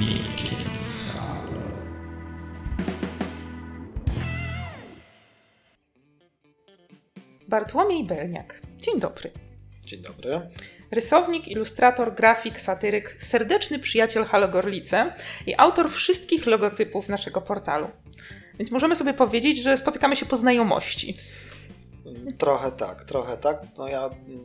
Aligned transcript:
Wielkie 0.00 0.56
Halo. 1.12 1.60
Bartłomiej 7.48 8.04
Belniak. 8.04 8.60
Dzień 8.76 9.00
dobry. 9.00 9.30
Dzień 9.84 10.02
dobry. 10.02 10.40
Rysownik, 10.90 11.48
ilustrator, 11.48 12.14
grafik, 12.14 12.60
satyryk, 12.60 13.18
serdeczny 13.20 13.78
przyjaciel 13.78 14.24
Halo 14.24 14.48
Gorlice 14.48 15.12
i 15.46 15.54
autor 15.58 15.90
wszystkich 15.90 16.46
logotypów 16.46 17.08
naszego 17.08 17.40
portalu. 17.40 17.88
Więc 18.58 18.70
możemy 18.70 18.96
sobie 18.96 19.14
powiedzieć, 19.14 19.62
że 19.62 19.76
spotykamy 19.76 20.16
się 20.16 20.26
po 20.26 20.36
znajomości. 20.36 21.16
Trochę 22.38 22.72
tak, 22.72 23.04
trochę 23.04 23.36
tak. 23.36 23.62
No 23.78 23.88
ja 23.88 24.06
mm, 24.06 24.44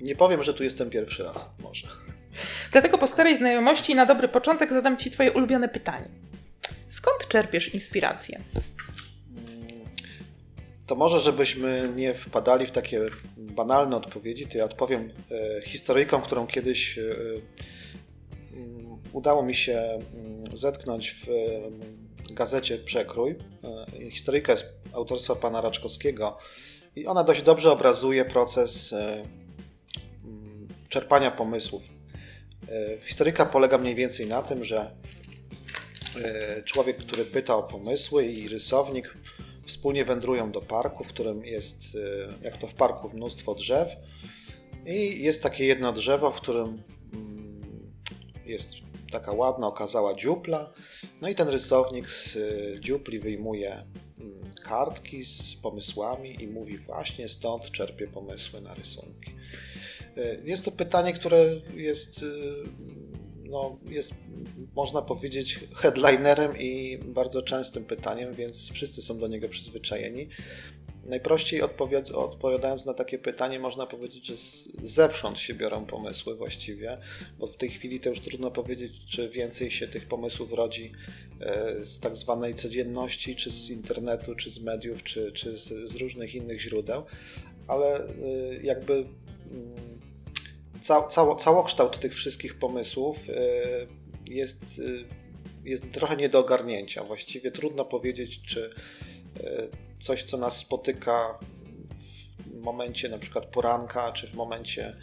nie 0.00 0.16
powiem, 0.16 0.42
że 0.42 0.54
tu 0.54 0.64
jestem 0.64 0.90
pierwszy 0.90 1.22
raz, 1.22 1.50
może. 1.62 1.88
Dlatego 2.72 2.98
po 2.98 3.06
starej 3.06 3.36
znajomości 3.36 3.94
na 3.94 4.06
dobry 4.06 4.28
początek 4.28 4.72
zadam 4.72 4.96
Ci 4.96 5.10
Twoje 5.10 5.32
ulubione 5.32 5.68
pytanie. 5.68 6.08
Skąd 6.88 7.28
czerpiesz 7.28 7.74
inspirację? 7.74 8.40
Mm, 9.36 9.86
To 10.86 10.94
może, 10.94 11.20
żebyśmy 11.20 11.92
nie 11.96 12.14
wpadali 12.14 12.66
w 12.66 12.70
takie 12.70 13.00
banalne 13.36 13.96
odpowiedzi, 13.96 14.46
to 14.46 14.58
ja 14.58 14.64
odpowiem 14.64 15.10
e, 15.30 15.62
historyjką, 15.62 16.20
którą 16.22 16.46
kiedyś 16.46 16.98
e, 16.98 17.02
mm, 18.52 18.98
udało 19.12 19.42
mi 19.42 19.54
się 19.54 19.78
mm, 19.78 20.56
zetknąć 20.56 21.10
w 21.10 21.28
e, 21.28 22.32
gazecie 22.34 22.78
Przekrój. 22.78 23.36
E, 24.00 24.10
Historyjka 24.10 24.52
jest 24.52 24.66
autorstwa 24.92 25.34
pana 25.36 25.60
Raczkowskiego 25.60 26.38
i 26.96 27.06
ona 27.06 27.24
dość 27.24 27.42
dobrze 27.42 27.72
obrazuje 27.72 28.24
proces 28.24 28.92
e, 28.92 29.22
mm, 30.24 30.68
czerpania 30.88 31.30
pomysłów. 31.30 31.82
E, 32.68 32.98
Historyjka 33.06 33.46
polega 33.46 33.78
mniej 33.78 33.94
więcej 33.94 34.26
na 34.26 34.42
tym, 34.42 34.64
że 34.64 34.90
e, 36.24 36.62
człowiek, 36.62 36.96
który 36.96 37.24
pyta 37.24 37.56
o 37.56 37.62
pomysły 37.62 38.26
i 38.26 38.48
rysownik 38.48 39.14
wspólnie 39.66 40.04
wędrują 40.04 40.52
do 40.52 40.60
parku, 40.60 41.04
w 41.04 41.08
którym 41.08 41.44
jest, 41.44 41.82
e, 41.94 42.44
jak 42.44 42.56
to 42.56 42.66
w 42.66 42.74
parku, 42.74 43.10
mnóstwo 43.14 43.54
drzew 43.54 43.96
i 44.86 45.22
jest 45.22 45.42
takie 45.42 45.64
jedno 45.64 45.92
drzewo, 45.92 46.30
w 46.30 46.40
którym 46.40 46.82
mm, 47.12 47.92
jest 48.46 48.70
taka 49.12 49.32
ładna, 49.32 49.66
okazała 49.66 50.14
dziupla. 50.14 50.72
No 51.20 51.28
i 51.28 51.34
ten 51.34 51.48
rysownik 51.48 52.10
z 52.10 52.38
dziupli 52.80 53.20
wyjmuje 53.20 53.72
mm, 53.72 54.50
kartki 54.64 55.24
z 55.24 55.56
pomysłami 55.56 56.42
i 56.42 56.48
mówi 56.48 56.78
właśnie 56.78 57.28
stąd 57.28 57.70
czerpie 57.70 58.06
pomysły 58.06 58.60
na 58.60 58.74
rysunki. 58.74 59.31
E, 60.16 60.36
Jest 60.44 60.64
to 60.64 60.72
pytanie, 60.72 61.12
które 61.12 61.44
jest, 61.76 62.22
e, 62.22 62.26
no, 63.48 63.78
jest 63.90 64.14
można 64.74 65.02
powiedzieć, 65.02 65.60
headlinerem 65.76 66.58
i 66.58 66.98
bardzo 66.98 67.42
częstym 67.42 67.84
pytaniem, 67.84 68.34
więc 68.34 68.70
wszyscy 68.72 69.02
są 69.02 69.18
do 69.18 69.28
niego 69.28 69.48
przyzwyczajeni. 69.48 70.28
Najprościej 71.06 71.62
odpowiad- 71.62 72.12
odpowiadając 72.14 72.86
na 72.86 72.94
takie 72.94 73.18
pytanie, 73.18 73.58
można 73.58 73.86
powiedzieć, 73.86 74.26
że 74.26 74.34
zewsząd 74.82 75.38
się 75.38 75.54
biorą 75.54 75.84
pomysły 75.86 76.36
właściwie, 76.36 76.98
bo 77.38 77.46
w 77.46 77.56
tej 77.56 77.70
chwili 77.70 78.00
to 78.00 78.08
już 78.08 78.20
trudno 78.20 78.50
powiedzieć, 78.50 78.92
czy 79.08 79.28
więcej 79.28 79.70
się 79.70 79.88
tych 79.88 80.08
pomysłów 80.08 80.52
rodzi 80.52 80.92
e, 81.40 81.74
z 81.86 82.00
tak 82.00 82.16
zwanej 82.16 82.54
codzienności, 82.54 83.36
czy 83.36 83.50
z 83.50 83.70
internetu, 83.70 84.34
czy 84.34 84.50
z 84.50 84.60
mediów, 84.60 85.02
czy, 85.02 85.32
czy 85.32 85.58
z, 85.58 85.90
z 85.90 85.96
różnych 85.96 86.34
innych 86.34 86.60
źródeł, 86.60 87.02
ale 87.68 88.06
jakby 88.62 88.92
mm, 88.94 89.92
ca, 90.82 91.02
cało, 91.02 91.36
całokształt 91.36 92.00
tych 92.00 92.14
wszystkich 92.14 92.58
pomysłów 92.58 93.16
e, 93.28 93.32
jest, 94.30 94.62
e, 94.62 95.68
jest 95.68 95.92
trochę 95.92 96.16
nie 96.16 96.28
do 96.28 96.38
ogarnięcia. 96.38 97.04
Właściwie 97.04 97.50
trudno 97.50 97.84
powiedzieć, 97.84 98.42
czy 98.42 98.70
e, 99.44 99.68
coś, 100.00 100.24
co 100.24 100.36
nas 100.36 100.56
spotyka 100.56 101.38
w 102.46 102.60
momencie 102.60 103.08
na 103.08 103.18
przykład 103.18 103.46
poranka, 103.46 104.12
czy 104.12 104.26
w 104.26 104.34
momencie 104.34 104.96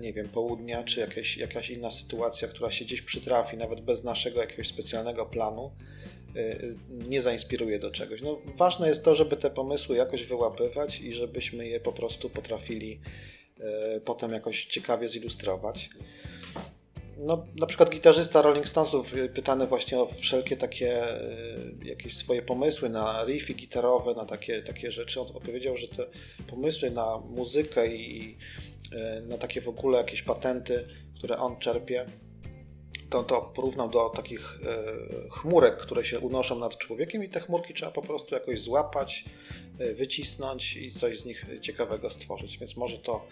nie 0.00 0.12
wiem, 0.12 0.28
południa, 0.28 0.84
czy 0.84 1.00
jakaś, 1.00 1.36
jakaś 1.36 1.70
inna 1.70 1.90
sytuacja, 1.90 2.48
która 2.48 2.70
się 2.70 2.84
gdzieś 2.84 3.02
przytrafi, 3.02 3.56
nawet 3.56 3.80
bez 3.80 4.04
naszego 4.04 4.40
jakiegoś 4.40 4.68
specjalnego 4.68 5.26
planu, 5.26 5.70
nie 6.88 7.20
zainspiruje 7.20 7.78
do 7.78 7.90
czegoś. 7.90 8.22
No, 8.22 8.38
ważne 8.56 8.88
jest 8.88 9.04
to, 9.04 9.14
żeby 9.14 9.36
te 9.36 9.50
pomysły 9.50 9.96
jakoś 9.96 10.24
wyłapywać 10.24 11.00
i 11.00 11.12
żebyśmy 11.12 11.68
je 11.68 11.80
po 11.80 11.92
prostu 11.92 12.30
potrafili 12.30 13.00
potem 14.04 14.32
jakoś 14.32 14.66
ciekawie 14.66 15.08
zilustrować. 15.08 15.90
No, 17.22 17.46
na 17.56 17.66
przykład 17.66 17.90
gitarzysta 17.90 18.42
Rolling 18.42 18.68
Stonesów 18.68 19.14
y, 19.14 19.28
pytany 19.28 19.66
właśnie 19.66 19.98
o 19.98 20.06
wszelkie 20.06 20.56
takie 20.56 21.20
y, 21.20 21.74
jakieś 21.84 22.16
swoje 22.16 22.42
pomysły 22.42 22.88
na 22.88 23.24
riffy 23.24 23.54
gitarowe, 23.54 24.14
na 24.14 24.24
takie, 24.24 24.62
takie 24.62 24.92
rzeczy. 24.92 25.20
On 25.20 25.36
opowiedział, 25.36 25.76
że 25.76 25.88
te 25.88 26.06
pomysły 26.46 26.90
na 26.90 27.18
muzykę 27.18 27.94
i 27.94 28.36
y, 28.92 29.22
na 29.22 29.38
takie 29.38 29.60
w 29.60 29.68
ogóle 29.68 29.98
jakieś 29.98 30.22
patenty, 30.22 30.86
które 31.18 31.38
on 31.38 31.56
czerpie, 31.56 32.06
to, 33.10 33.22
to 33.22 33.40
porównał 33.40 33.88
do 33.88 34.08
takich 34.08 34.60
y, 35.26 35.30
chmurek, 35.30 35.76
które 35.76 36.04
się 36.04 36.18
unoszą 36.18 36.58
nad 36.58 36.78
człowiekiem 36.78 37.24
i 37.24 37.28
te 37.28 37.40
chmurki 37.40 37.74
trzeba 37.74 37.92
po 37.92 38.02
prostu 38.02 38.34
jakoś 38.34 38.60
złapać, 38.60 39.24
y, 39.80 39.94
wycisnąć 39.94 40.76
i 40.76 40.90
coś 40.90 41.18
z 41.18 41.24
nich 41.24 41.46
ciekawego 41.60 42.10
stworzyć. 42.10 42.58
Więc 42.58 42.76
może 42.76 42.98
to, 42.98 43.26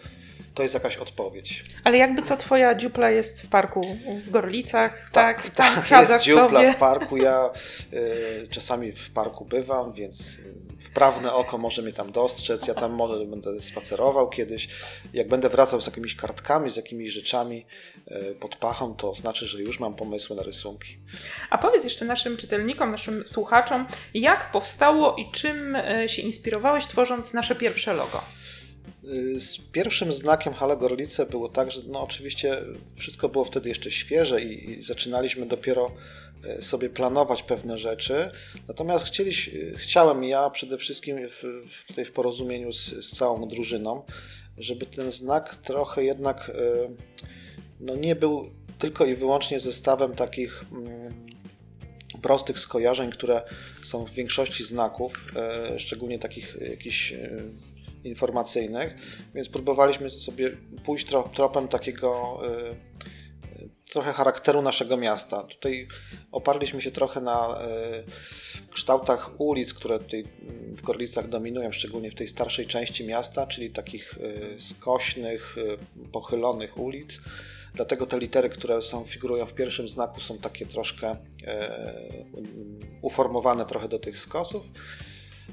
to 0.55 0.63
jest 0.63 0.75
jakaś 0.75 0.97
odpowiedź. 0.97 1.65
Ale 1.85 1.97
jakby 1.97 2.23
co 2.23 2.37
Twoja 2.37 2.75
dziupla 2.75 3.11
jest 3.11 3.43
w 3.43 3.49
parku 3.49 3.97
w 4.27 4.31
Gorlicach, 4.31 5.11
tak? 5.13 5.51
Tak, 5.51 5.87
tak, 5.89 6.11
jest 6.11 6.25
dziupla 6.25 6.49
sobie. 6.49 6.73
w 6.73 6.77
parku. 6.77 7.17
Ja 7.17 7.51
y, 7.93 8.49
czasami 8.51 8.93
w 8.93 9.11
parku 9.11 9.45
bywam, 9.45 9.93
więc 9.93 10.39
wprawne 10.99 11.33
oko 11.33 11.59
może 11.59 11.83
mnie 11.83 11.93
tam 11.93 12.13
dostrzec. 12.13 12.67
Ja 12.67 12.75
tam 12.75 12.93
może 12.93 13.25
będę 13.27 13.61
spacerował 13.61 14.29
kiedyś. 14.29 14.69
Jak 15.13 15.29
będę 15.29 15.49
wracał 15.49 15.81
z 15.81 15.87
jakimiś 15.87 16.17
kartkami, 16.17 16.71
z 16.71 16.77
jakimiś 16.77 17.13
rzeczami 17.13 17.67
y, 18.31 18.35
pod 18.41 18.57
pachą, 18.57 18.95
to 18.95 19.15
znaczy, 19.15 19.47
że 19.47 19.61
już 19.61 19.81
mam 19.81 19.95
pomysły 19.95 20.37
na 20.37 20.43
rysunki. 20.43 20.99
A 21.51 21.59
powiedz 21.59 21.85
jeszcze 21.85 22.05
naszym 22.05 22.37
czytelnikom, 22.37 22.91
naszym 22.91 23.27
słuchaczom, 23.27 23.87
jak 24.15 24.53
powstało 24.53 25.17
i 25.17 25.31
czym 25.31 25.77
e, 25.77 26.09
się 26.09 26.23
inspirowałeś 26.23 26.87
tworząc 26.87 27.35
nasze 27.35 27.55
pierwsze 27.55 27.95
logo? 27.95 28.25
Y, 29.05 29.41
Z 29.41 29.59
pierwszym 29.59 30.13
znakiem 30.13 30.55
Halo 30.55 30.77
Gorlice 30.77 31.27
było 31.27 31.49
tak, 31.49 31.73
że 31.73 31.81
no 31.87 32.03
oczywiście 32.03 32.63
wszystko 32.97 33.29
było 33.29 33.45
wtedy 33.45 33.69
jeszcze 33.69 33.91
świeże 33.91 34.43
i, 34.43 34.71
i 34.71 34.83
zaczynaliśmy 34.83 35.47
dopiero 35.47 35.91
sobie 36.61 36.91
planować 36.91 37.43
pewne 37.43 37.79
rzeczy. 37.79 38.31
Natomiast 38.69 39.21
y, 39.21 39.75
chciałem 39.77 40.25
ja 40.25 40.51
przede 40.51 40.79
wszystkim 40.79 41.17
w, 41.29 41.43
tutaj 41.87 42.05
w 42.05 42.13
porozumieniu 42.13 42.73
z, 42.73 43.07
z 43.07 43.17
całą 43.17 43.49
drużyną, 43.49 44.03
żeby 44.59 44.87
ten 44.87 45.13
znak 45.13 45.57
trochę 45.57 46.05
jednak 46.05 46.49
y, 46.49 46.53
no 47.81 47.97
nie 47.97 48.17
był 48.17 48.51
tylko 48.79 49.07
i 49.07 49.17
wyłącznie 49.17 49.61
zestawem 49.61 50.15
takich 50.15 50.65
mm, 50.73 51.27
prostych 52.23 52.59
skojarzeń, 52.59 53.11
które 53.11 53.43
są 53.83 54.05
w 54.05 54.11
większości 54.11 54.65
znaków, 54.65 55.13
e, 55.37 55.79
szczególnie 55.79 56.19
takich 56.19 56.57
jakichś 56.71 57.13
e, 57.13 57.31
informacyjnych, 58.05 58.95
więc 59.35 59.49
próbowaliśmy 59.49 60.11
sobie 60.11 60.51
pójść 60.85 61.07
tro, 61.07 61.31
tropem 61.35 61.69
takiego 61.69 62.41
e, 62.47 62.75
trochę 63.99 64.13
charakteru 64.13 64.63
naszego 64.63 64.97
miasta. 64.97 65.43
Tutaj 65.43 65.89
oparliśmy 66.33 66.83
się 66.83 66.91
trochę 66.91 67.21
na 67.21 67.61
e, 67.61 68.03
kształtach 68.71 69.41
ulic, 69.41 69.75
które 69.75 69.99
tutaj 69.99 70.21
mm, 70.21 70.77
w 70.77 70.83
Gorlicach 70.83 71.29
dominują, 71.29 71.73
szczególnie 71.73 72.11
w 72.11 72.15
tej 72.15 72.29
starszej 72.29 72.67
części 72.67 73.05
miasta, 73.07 73.47
czyli 73.47 73.71
takich 73.71 74.15
e, 74.19 74.61
skośnych, 74.61 75.57
e, 75.59 76.09
pochylonych 76.13 76.79
ulic. 76.79 77.19
Dlatego 77.75 78.07
te 78.07 78.19
litery, 78.19 78.49
które 78.49 78.83
są, 78.83 79.05
figurują 79.05 79.47
w 79.47 79.55
pierwszym 79.55 79.89
znaku, 79.89 80.21
są 80.21 80.39
takie 80.39 80.67
troszkę 80.67 81.17
e, 81.45 81.95
uformowane 83.03 83.67
trochę 83.67 83.89
do 83.89 83.99
tych 83.99 84.19
skosów. 84.19 84.63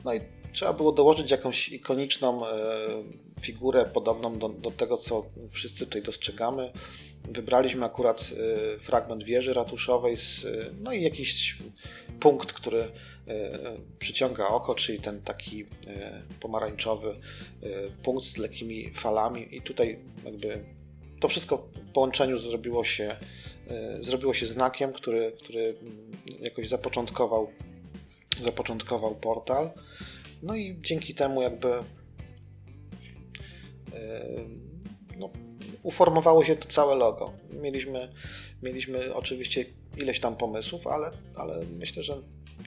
No 0.03 0.13
i 0.13 0.19
trzeba 0.53 0.73
było 0.73 0.91
dołożyć 0.91 1.31
jakąś 1.31 1.69
ikoniczną 1.69 2.41
figurę 3.41 3.85
podobną 3.85 4.39
do, 4.39 4.49
do 4.49 4.71
tego, 4.71 4.97
co 4.97 5.25
wszyscy 5.51 5.79
tutaj 5.85 6.01
dostrzegamy. 6.01 6.71
Wybraliśmy 7.29 7.85
akurat 7.85 8.21
e, 8.21 8.79
fragment 8.79 9.23
wieży 9.23 9.53
ratuszowej, 9.53 10.17
z, 10.17 10.45
e, 10.45 10.49
no 10.83 10.93
i 10.93 11.03
jakiś 11.03 11.57
punkt, 12.19 12.53
który 12.53 12.79
e, 12.81 12.89
przyciąga 13.99 14.47
oko, 14.47 14.75
czyli 14.75 14.99
ten 14.99 15.21
taki 15.21 15.65
pomarańczowy 16.39 17.15
punkt 18.03 18.25
z 18.25 18.37
lekkimi 18.37 18.93
falami. 18.93 19.55
I 19.55 19.61
tutaj 19.61 19.99
jakby 20.25 20.63
to 21.19 21.27
wszystko 21.27 21.57
w 21.57 21.91
połączeniu 21.91 22.37
zrobiło 22.37 22.83
się, 22.83 23.15
zrobiło 23.99 24.33
się 24.33 24.45
znakiem, 24.45 24.93
który, 24.93 25.33
który 25.39 25.75
mm, 25.81 26.11
jakoś 26.41 26.67
zapoczątkował, 26.67 27.51
zapoczątkował 28.41 29.15
portal. 29.15 29.71
No 30.43 30.55
i 30.55 30.77
dzięki 30.81 31.15
temu 31.15 31.41
jakby 31.41 31.67
no, 35.17 35.29
uformowało 35.85 36.43
się 36.43 36.55
to 36.55 36.67
całe 36.67 36.95
logo. 36.95 37.33
Mieliśmy, 37.51 38.13
mieliśmy 38.63 39.13
oczywiście 39.13 39.65
ileś 39.97 40.19
tam 40.19 40.35
pomysłów, 40.35 40.87
ale, 40.87 41.11
ale 41.35 41.65
myślę, 41.65 42.03
że 42.03 42.17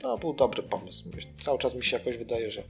to 0.03 0.19
był 0.19 0.33
dobry 0.33 0.63
pomysł. 0.63 1.11
Cały 1.43 1.59
czas 1.59 1.75
mi 1.75 1.85
się 1.85 1.97
jakoś 1.97 2.17
wydaje, 2.17 2.51
że, 2.51 2.63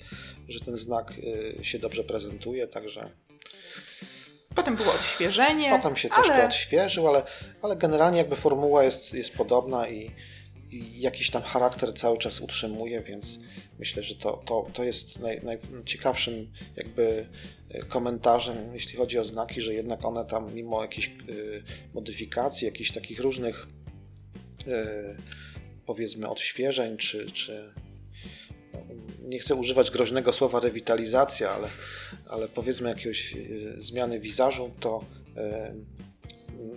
że 0.49 0.61
ten 0.61 0.77
znak 0.77 1.15
y, 1.61 1.65
się 1.65 1.79
dobrze 1.79 2.05
prezentuje, 2.05 2.67
także. 2.67 3.11
Potem 4.55 4.77
było 4.77 4.93
odświeżenie. 4.95 5.71
Potem 5.71 5.97
się 5.97 6.09
troszkę 6.09 6.35
ale... 6.35 6.47
odświeżył, 6.47 7.09
ale, 7.09 7.23
ale 7.62 7.77
generalnie 7.77 8.19
jakby 8.19 8.37
formuła 8.37 8.85
jest, 8.85 9.15
jest 9.15 9.37
podobna 9.37 9.89
i 9.89 10.11
jakiś 10.94 11.31
tam 11.31 11.43
charakter 11.43 11.94
cały 11.94 12.19
czas 12.19 12.41
utrzymuje, 12.41 13.03
więc 13.03 13.38
myślę, 13.79 14.03
że 14.03 14.15
to, 14.15 14.43
to, 14.47 14.67
to 14.73 14.85
jest 14.85 15.19
naj, 15.19 15.41
najciekawszym 15.43 16.53
jakby 16.76 17.26
e, 17.70 17.82
komentarzem, 17.82 18.56
jeśli 18.75 18.97
chodzi 18.97 19.19
o 19.19 19.25
znaki, 19.25 19.61
że 19.61 19.75
jednak 19.75 20.05
one 20.05 20.25
tam 20.25 20.55
mimo 20.55 20.82
jakichś 20.82 21.11
y, 21.29 21.62
modyfikacji, 21.94 22.65
jakichś 22.65 22.93
takich 22.93 23.20
różnych 23.20 23.67
y, 24.67 24.73
powiedzmy 25.87 26.29
odświeżeń, 26.29 26.97
czy, 26.97 27.31
czy 27.31 27.73
no, 28.73 28.81
nie 29.23 29.38
chcę 29.38 29.55
używać 29.55 29.91
groźnego 29.91 30.32
słowa 30.32 30.61
rewitalizacja, 30.61 31.50
ale, 31.50 31.69
ale 32.31 32.49
powiedzmy 32.49 32.88
jakiegoś 32.88 33.35
zmiany 33.79 34.20
wizażu, 34.20 34.70
to 34.81 35.05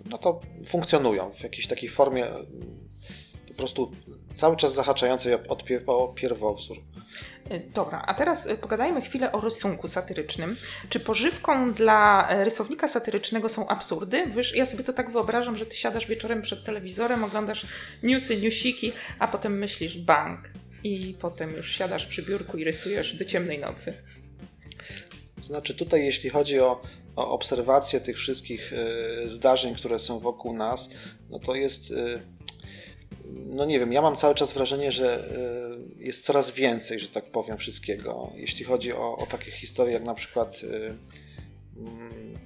no 0.10 0.18
to 0.18 0.42
funkcjonują 0.66 1.32
w 1.34 1.44
jakiejś 1.44 1.68
takiej 1.68 1.90
formie 1.90 2.28
po 3.52 3.58
prostu 3.58 3.92
cały 4.36 4.58
czas 4.58 4.74
zahaczającej 4.74 5.34
o 5.88 6.08
pierwowzór. 6.08 6.78
E, 7.50 7.60
dobra, 7.60 8.04
a 8.08 8.14
teraz 8.14 8.48
e, 8.48 8.58
pogadajmy 8.58 9.02
chwilę 9.02 9.32
o 9.32 9.42
rysunku 9.42 9.88
satyrycznym. 9.88 10.58
Czy 10.90 11.00
pożywką 11.00 11.74
dla 11.74 12.30
e, 12.30 12.44
rysownika 12.44 12.88
satyrycznego 12.88 13.50
są 13.50 13.68
absurdy? 13.68 14.26
Wiesz, 14.36 14.56
ja 14.56 14.66
sobie 14.66 14.84
to 14.84 14.94
tak 14.94 15.12
wyobrażam, 15.12 15.58
że 15.58 15.66
ty 15.66 15.76
siadasz 15.76 16.08
wieczorem 16.08 16.42
przed 16.42 16.64
telewizorem, 16.64 17.24
oglądasz 17.24 17.66
newsy, 18.04 18.38
newsiki, 18.38 18.92
a 19.20 19.28
potem 19.28 19.58
myślisz 19.58 19.98
bank 19.98 20.52
i 20.84 21.16
potem 21.20 21.52
już 21.52 21.76
siadasz 21.76 22.06
przy 22.06 22.24
biurku 22.24 22.58
i 22.58 22.64
rysujesz 22.64 23.16
do 23.16 23.26
ciemnej 23.26 23.60
nocy. 23.60 23.94
Znaczy 25.44 25.76
tutaj 25.76 26.06
jeśli 26.06 26.30
chodzi 26.30 26.60
o, 26.60 26.82
o 27.16 27.32
obserwację 27.32 28.02
tych 28.02 28.18
wszystkich 28.18 28.74
y, 28.74 29.30
zdarzeń, 29.30 29.76
które 29.76 30.00
są 30.00 30.20
wokół 30.20 30.54
nas, 30.54 30.90
no 31.30 31.40
to 31.40 31.56
jest... 31.56 31.92
Y, 31.92 32.20
no 33.32 33.66
nie 33.66 33.80
wiem, 33.80 33.94
ja 33.94 34.02
mam 34.02 34.16
cały 34.16 34.36
czas 34.36 34.54
wrażenie, 34.54 34.92
że 34.92 35.26
y, 36.00 36.06
jest 36.06 36.26
coraz 36.26 36.52
więcej, 36.52 37.00
że 37.00 37.08
tak 37.08 37.26
powiem, 37.26 37.58
wszystkiego. 37.58 38.32
Jeśli 38.36 38.66
chodzi 38.66 38.94
o, 38.94 39.18
o 39.18 39.26
takie 39.26 39.52
historie 39.52 39.94
jak 39.94 40.04
na 40.04 40.14
przykład, 40.14 40.62
y, 40.64 40.94
mm, 41.78 42.38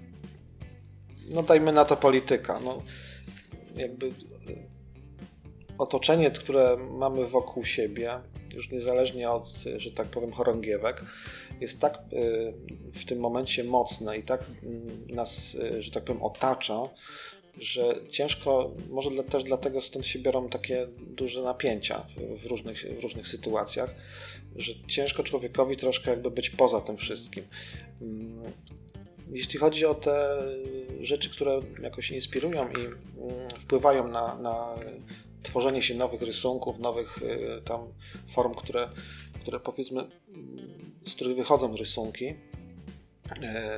no 1.29 1.43
dajmy 1.43 1.71
na 1.71 1.85
to 1.85 1.97
polityka. 1.97 2.59
No, 2.59 2.81
jakby 3.75 4.05
y, 4.05 4.11
otoczenie, 5.77 6.31
które 6.31 6.77
mamy 6.77 7.25
wokół 7.25 7.65
siebie, 7.65 8.19
już 8.55 8.71
niezależnie 8.71 9.31
od, 9.31 9.47
że 9.77 9.91
tak 9.91 10.07
powiem, 10.07 10.31
chorągiewek, 10.31 11.01
jest 11.61 11.79
tak 11.79 11.99
w 12.93 13.05
tym 13.05 13.19
momencie 13.19 13.63
mocne 13.63 14.17
i 14.17 14.23
tak 14.23 14.43
mm, 14.63 15.07
nas, 15.07 15.57
że 15.79 15.91
tak 15.91 16.03
powiem, 16.03 16.23
otacza, 16.23 16.79
że 17.60 17.96
ciężko, 18.10 18.72
może 18.90 19.10
dla, 19.10 19.24
też 19.24 19.44
dlatego 19.44 19.81
stąd 19.81 20.07
się 20.07 20.19
biorą 20.19 20.50
takie 20.50 20.88
duże 20.98 21.42
napięcia 21.42 22.06
w 22.44 22.46
różnych, 22.46 22.86
w 23.00 23.04
różnych 23.04 23.28
sytuacjach, 23.28 23.96
że 24.56 24.72
ciężko 24.88 25.24
człowiekowi 25.24 25.78
troszkę 25.78 26.12
jakby 26.12 26.31
być 26.31 26.50
poza 26.50 26.81
tym 26.81 26.98
wszystkim. 26.98 27.44
Mm, 28.02 28.52
jeśli 29.31 29.60
chodzi 29.60 29.86
o 29.86 29.96
te 29.96 30.44
rzeczy, 31.02 31.30
które 31.30 31.60
jakoś 31.81 32.12
inspirują 32.12 32.69
i 32.69 32.80
mm, 32.80 32.96
wpływają 33.60 34.07
na, 34.07 34.36
na 34.36 34.75
tworzenie 35.44 35.84
się 35.84 35.96
nowych 35.96 36.22
rysunków, 36.22 36.80
nowych 36.80 37.18
y, 37.22 37.62
tam 37.62 37.80
form, 38.30 38.56
które, 38.56 38.90
które 39.42 39.60
powiedzmy, 39.60 40.07
z 41.06 41.16
których 41.16 41.36
wychodzą 41.36 41.78
rysunki, 41.78 42.25
y, 42.25 42.36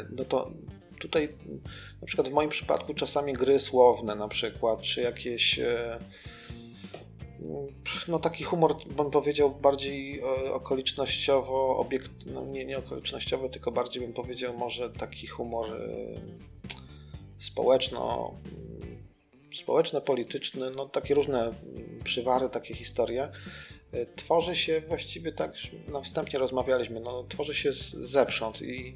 no 0.10 0.26
to 0.26 0.52
tutaj 1.00 1.30
na 2.02 2.08
przykład 2.08 2.30
w 2.30 2.34
moim 2.34 2.50
przypadku 2.50 2.94
czasami 2.94 3.34
gry 3.34 3.60
słowne 3.60 4.16
na 4.16 4.28
przykład, 4.28 4.82
czy 4.82 5.02
jakieś 5.02 5.60
e, 5.60 6.00
no 8.08 8.20
taki 8.20 8.44
humor, 8.44 8.76
bym 8.86 9.12
powiedział, 9.12 9.56
bardziej 9.56 10.20
e, 10.20 10.54
okolicznościowo, 10.54 11.78
obiekt, 11.78 12.12
no 12.26 12.46
nie, 12.46 12.66
nie 12.66 12.78
okolicznościowy, 12.78 13.50
tylko 13.50 13.72
bardziej 13.72 14.04
bym 14.04 14.14
powiedział 14.14 14.58
może 14.58 14.90
taki 14.90 15.28
humor 15.28 15.70
e, 15.72 15.78
społeczno 17.40 18.34
społeczno-polityczny, 19.56 20.72
no 20.72 20.86
takie 20.86 21.14
różne 21.14 21.54
przywary, 22.04 22.50
takie 22.50 22.76
historie, 22.76 23.32
tworzy 24.16 24.56
się 24.56 24.82
właściwie 24.82 25.32
tak, 25.32 25.54
na 25.88 26.02
wstępnie 26.02 26.40
rozmawialiśmy, 26.40 27.00
no, 27.00 27.24
tworzy 27.30 27.56
się 27.56 27.74
z, 27.74 27.92
zewsząd 27.92 28.62
i 28.62 28.96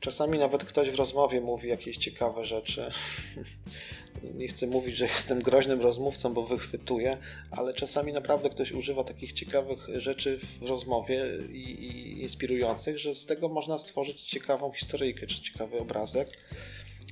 czasami 0.00 0.38
nawet 0.38 0.64
ktoś 0.64 0.90
w 0.90 0.94
rozmowie 0.94 1.40
mówi 1.40 1.68
jakieś 1.68 1.96
ciekawe 1.96 2.44
rzeczy. 2.44 2.90
Nie 4.34 4.48
chcę 4.48 4.66
mówić, 4.66 4.96
że 4.96 5.06
jestem 5.06 5.42
groźnym 5.42 5.80
rozmówcą, 5.80 6.34
bo 6.34 6.42
wychwytuję, 6.46 7.16
ale 7.50 7.74
czasami 7.74 8.12
naprawdę 8.12 8.50
ktoś 8.50 8.72
używa 8.72 9.04
takich 9.04 9.32
ciekawych 9.32 9.86
rzeczy 9.96 10.40
w 10.60 10.68
rozmowie 10.68 11.24
i, 11.52 11.58
i 11.58 12.22
inspirujących, 12.22 12.98
że 12.98 13.14
z 13.14 13.26
tego 13.26 13.48
można 13.48 13.78
stworzyć 13.78 14.22
ciekawą 14.22 14.72
historyjkę 14.72 15.26
czy 15.26 15.42
ciekawy 15.42 15.78
obrazek. 15.78 16.28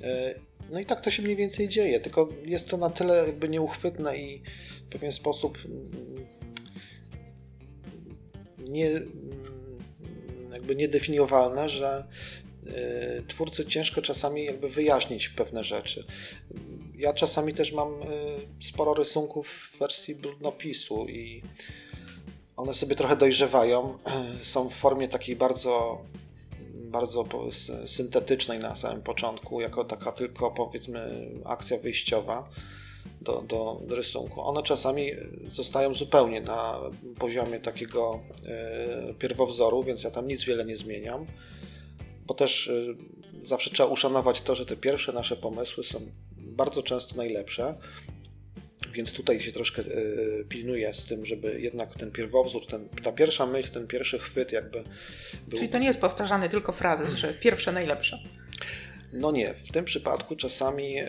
E, 0.02 0.34
no 0.70 0.80
i 0.80 0.86
tak 0.86 1.00
to 1.00 1.10
się 1.10 1.22
mniej 1.22 1.36
więcej 1.36 1.68
dzieje, 1.68 2.00
tylko 2.00 2.28
jest 2.44 2.68
to 2.68 2.76
na 2.76 2.90
tyle 2.90 3.26
jakby 3.26 3.48
nieuchwytne 3.48 4.18
i 4.18 4.42
w 4.86 4.88
pewien 4.90 5.12
sposób 5.12 5.58
nie, 8.68 8.88
mm, 8.90 9.08
jakby 10.52 10.76
niedefiniowalne, 10.76 11.68
że 11.68 12.04
y, 12.66 13.22
twórcy 13.28 13.66
ciężko 13.66 14.02
czasami 14.02 14.44
jakby 14.44 14.68
wyjaśnić 14.68 15.28
pewne 15.28 15.64
rzeczy. 15.64 16.04
Ja 16.96 17.12
czasami 17.12 17.54
też 17.54 17.72
mam 17.72 18.02
y, 18.02 18.06
sporo 18.64 18.94
rysunków 18.94 19.48
w 19.48 19.78
wersji 19.78 20.14
brudnopisu 20.14 21.08
i 21.08 21.42
one 22.56 22.74
sobie 22.74 22.96
trochę 22.96 23.16
dojrzewają. 23.16 23.98
Są 24.42 24.68
w 24.68 24.74
formie 24.74 25.08
takiej 25.08 25.36
bardzo 25.36 26.02
bardzo 26.88 27.24
syntetycznej 27.86 28.58
na 28.58 28.76
samym 28.76 29.02
początku, 29.02 29.60
jako 29.60 29.84
taka 29.84 30.12
tylko 30.12 30.50
powiedzmy 30.50 31.30
akcja 31.44 31.78
wyjściowa 31.78 32.48
do, 33.20 33.42
do, 33.42 33.80
do 33.86 33.96
rysunku. 33.96 34.42
One 34.42 34.62
czasami 34.62 35.10
zostają 35.46 35.94
zupełnie 35.94 36.40
na 36.40 36.80
poziomie 37.18 37.60
takiego 37.60 38.20
e, 38.46 39.14
pierwowzoru, 39.14 39.82
więc 39.82 40.02
ja 40.02 40.10
tam 40.10 40.28
nic 40.28 40.44
wiele 40.44 40.64
nie 40.64 40.76
zmieniam, 40.76 41.26
bo 42.26 42.34
też 42.34 42.68
e, 42.68 42.94
zawsze 43.46 43.70
trzeba 43.70 43.88
uszanować 43.88 44.40
to, 44.40 44.54
że 44.54 44.66
te 44.66 44.76
pierwsze 44.76 45.12
nasze 45.12 45.36
pomysły 45.36 45.84
są 45.84 46.00
bardzo 46.36 46.82
często 46.82 47.16
najlepsze. 47.16 47.74
Więc 48.92 49.12
tutaj 49.12 49.40
się 49.40 49.52
troszkę 49.52 49.82
y, 49.82 50.46
pilnuję 50.48 50.94
z 50.94 51.04
tym, 51.04 51.26
żeby 51.26 51.60
jednak 51.60 51.94
ten 51.94 52.12
pierwowzór, 52.12 52.66
ten, 52.66 52.88
ta 52.88 53.12
pierwsza 53.12 53.46
myśl, 53.46 53.70
ten 53.72 53.86
pierwszy 53.86 54.18
chwyt 54.18 54.52
jakby 54.52 54.84
był... 55.48 55.58
Czyli 55.58 55.68
to 55.68 55.78
nie 55.78 55.86
jest 55.86 56.00
powtarzany 56.00 56.48
tylko 56.48 56.72
frazes, 56.72 57.14
że 57.14 57.34
pierwsze 57.34 57.72
najlepsze. 57.72 58.18
No 59.12 59.30
nie, 59.30 59.54
w 59.54 59.72
tym 59.72 59.84
przypadku 59.84 60.36
czasami 60.36 60.96
e, 60.98 61.06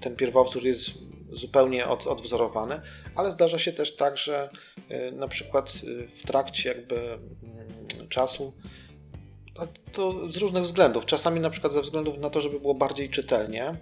ten 0.00 0.16
pierwowzór 0.16 0.64
jest 0.64 0.90
zupełnie 1.32 1.86
od, 1.86 2.06
odwzorowany, 2.06 2.80
ale 3.14 3.32
zdarza 3.32 3.58
się 3.58 3.72
też 3.72 3.96
tak, 3.96 4.18
że 4.18 4.50
e, 4.88 5.10
na 5.10 5.28
przykład 5.28 5.68
e, 5.68 6.06
w 6.06 6.22
trakcie 6.26 6.68
jakby 6.68 6.96
mm, 6.96 8.08
czasu 8.08 8.52
to 9.92 10.30
z 10.30 10.36
różnych 10.36 10.62
względów. 10.62 11.06
Czasami 11.06 11.40
na 11.40 11.50
przykład 11.50 11.72
ze 11.72 11.80
względów 11.80 12.18
na 12.18 12.30
to, 12.30 12.40
żeby 12.40 12.60
było 12.60 12.74
bardziej 12.74 13.10
czytelnie, 13.10 13.74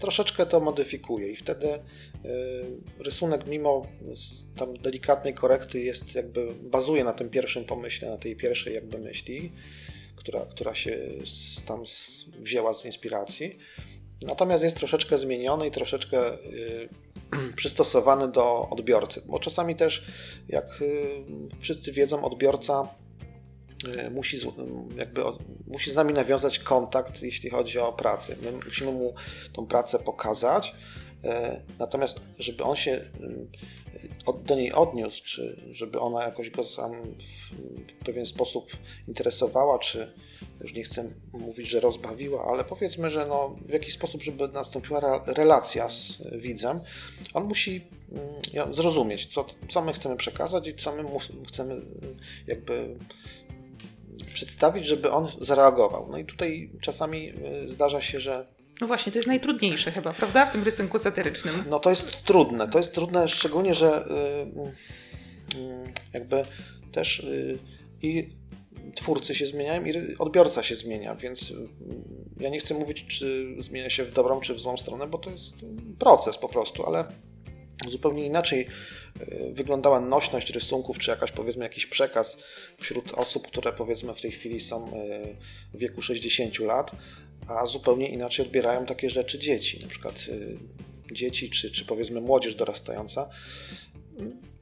troszeczkę 0.00 0.46
to 0.46 0.60
modyfikuje 0.60 1.32
i 1.32 1.36
wtedy 1.36 1.68
rysunek 2.98 3.46
mimo 3.46 3.86
tam 4.56 4.76
delikatnej 4.76 5.34
korekty 5.34 5.80
jest 5.80 6.14
jakby 6.14 6.46
bazuje 6.62 7.04
na 7.04 7.12
tym 7.12 7.30
pierwszym 7.30 7.64
pomyśle, 7.64 8.10
na 8.10 8.18
tej 8.18 8.36
pierwszej 8.36 8.74
jakby 8.74 8.98
myśli 8.98 9.52
która, 10.16 10.40
która 10.40 10.74
się 10.74 10.98
tam 11.66 11.82
wzięła 12.38 12.74
z 12.74 12.84
inspiracji. 12.84 13.58
Natomiast 14.22 14.64
jest 14.64 14.76
troszeczkę 14.76 15.18
zmieniony 15.18 15.66
i 15.66 15.70
troszeczkę 15.70 16.34
y, 16.34 16.88
przystosowany 17.56 18.28
do 18.28 18.68
odbiorcy, 18.70 19.22
bo 19.26 19.38
czasami 19.38 19.76
też, 19.76 20.06
jak 20.48 20.82
y, 20.82 21.24
wszyscy 21.60 21.92
wiedzą, 21.92 22.24
odbiorca 22.24 22.88
y, 24.06 24.10
musi, 24.10 24.38
jakby, 24.96 25.22
musi 25.66 25.90
z 25.90 25.94
nami 25.94 26.12
nawiązać 26.12 26.58
kontakt, 26.58 27.22
jeśli 27.22 27.50
chodzi 27.50 27.78
o 27.78 27.92
pracę. 27.92 28.36
My 28.42 28.52
musimy 28.52 28.92
mu 28.92 29.14
tą 29.52 29.66
pracę 29.66 29.98
pokazać, 29.98 30.74
Natomiast, 31.78 32.20
żeby 32.38 32.64
on 32.64 32.76
się 32.76 33.00
do 34.44 34.54
niej 34.54 34.72
odniósł, 34.72 35.24
czy 35.24 35.60
żeby 35.72 36.00
ona 36.00 36.24
jakoś 36.24 36.50
go 36.50 36.64
sam 36.64 36.92
w 38.00 38.04
pewien 38.04 38.26
sposób 38.26 38.66
interesowała, 39.08 39.78
czy 39.78 40.12
już 40.60 40.74
nie 40.74 40.82
chcę 40.82 41.04
mówić, 41.32 41.68
że 41.68 41.80
rozbawiła, 41.80 42.44
ale 42.44 42.64
powiedzmy, 42.64 43.10
że 43.10 43.26
no, 43.26 43.56
w 43.66 43.70
jakiś 43.70 43.94
sposób, 43.94 44.22
żeby 44.22 44.48
nastąpiła 44.48 45.22
relacja 45.26 45.90
z 45.90 46.22
widzem, 46.32 46.80
on 47.34 47.44
musi 47.44 47.84
mm, 48.54 48.74
zrozumieć, 48.74 49.26
co, 49.26 49.46
co 49.70 49.82
my 49.82 49.92
chcemy 49.92 50.16
przekazać 50.16 50.68
i 50.68 50.74
co 50.74 50.96
my 50.96 51.04
chcemy 51.48 51.80
jakby 52.46 52.96
przedstawić, 54.34 54.86
żeby 54.86 55.10
on 55.10 55.28
zareagował. 55.40 56.08
No 56.10 56.18
i 56.18 56.24
tutaj 56.24 56.70
czasami 56.80 57.32
y, 57.64 57.68
zdarza 57.68 58.00
się, 58.00 58.20
że 58.20 58.46
no 58.80 58.86
właśnie, 58.86 59.12
to 59.12 59.18
jest 59.18 59.28
najtrudniejsze 59.28 59.92
chyba, 59.92 60.12
prawda, 60.12 60.46
w 60.46 60.50
tym 60.50 60.62
rysunku 60.62 60.98
satyrycznym. 60.98 61.64
No 61.70 61.78
to 61.78 61.90
jest 61.90 62.24
trudne, 62.24 62.68
to 62.68 62.78
jest 62.78 62.94
trudne 62.94 63.28
szczególnie, 63.28 63.74
że 63.74 64.06
y, 64.06 65.58
y, 65.58 65.92
jakby 66.12 66.44
też 66.92 67.18
y, 67.18 67.58
i 68.02 68.28
twórcy 68.94 69.34
się 69.34 69.46
zmieniają 69.46 69.84
i 69.84 70.16
odbiorca 70.18 70.62
się 70.62 70.74
zmienia, 70.74 71.14
więc 71.14 71.52
ja 72.40 72.48
nie 72.48 72.60
chcę 72.60 72.74
mówić, 72.74 73.06
czy 73.06 73.46
zmienia 73.58 73.90
się 73.90 74.04
w 74.04 74.12
dobrą, 74.12 74.40
czy 74.40 74.54
w 74.54 74.60
złą 74.60 74.76
stronę, 74.76 75.06
bo 75.06 75.18
to 75.18 75.30
jest 75.30 75.52
proces 75.98 76.38
po 76.38 76.48
prostu, 76.48 76.86
ale 76.86 77.04
zupełnie 77.86 78.26
inaczej 78.26 78.66
wyglądała 79.52 80.00
nośność 80.00 80.50
rysunków, 80.50 80.98
czy 80.98 81.10
jakaś 81.10 81.32
powiedzmy 81.32 81.64
jakiś 81.64 81.86
przekaz 81.86 82.36
wśród 82.80 83.12
osób, 83.12 83.46
które 83.46 83.72
powiedzmy 83.72 84.14
w 84.14 84.20
tej 84.20 84.32
chwili 84.32 84.60
są 84.60 84.90
w 85.74 85.78
wieku 85.78 86.02
60 86.02 86.58
lat, 86.58 86.90
a 87.48 87.66
zupełnie 87.66 88.08
inaczej 88.08 88.46
odbierają 88.46 88.86
takie 88.86 89.10
rzeczy 89.10 89.38
dzieci, 89.38 89.80
na 89.82 89.88
przykład 89.88 90.14
y, 90.28 90.58
dzieci 91.12 91.50
czy, 91.50 91.70
czy 91.70 91.84
powiedzmy 91.84 92.20
młodzież 92.20 92.54
dorastająca. 92.54 93.28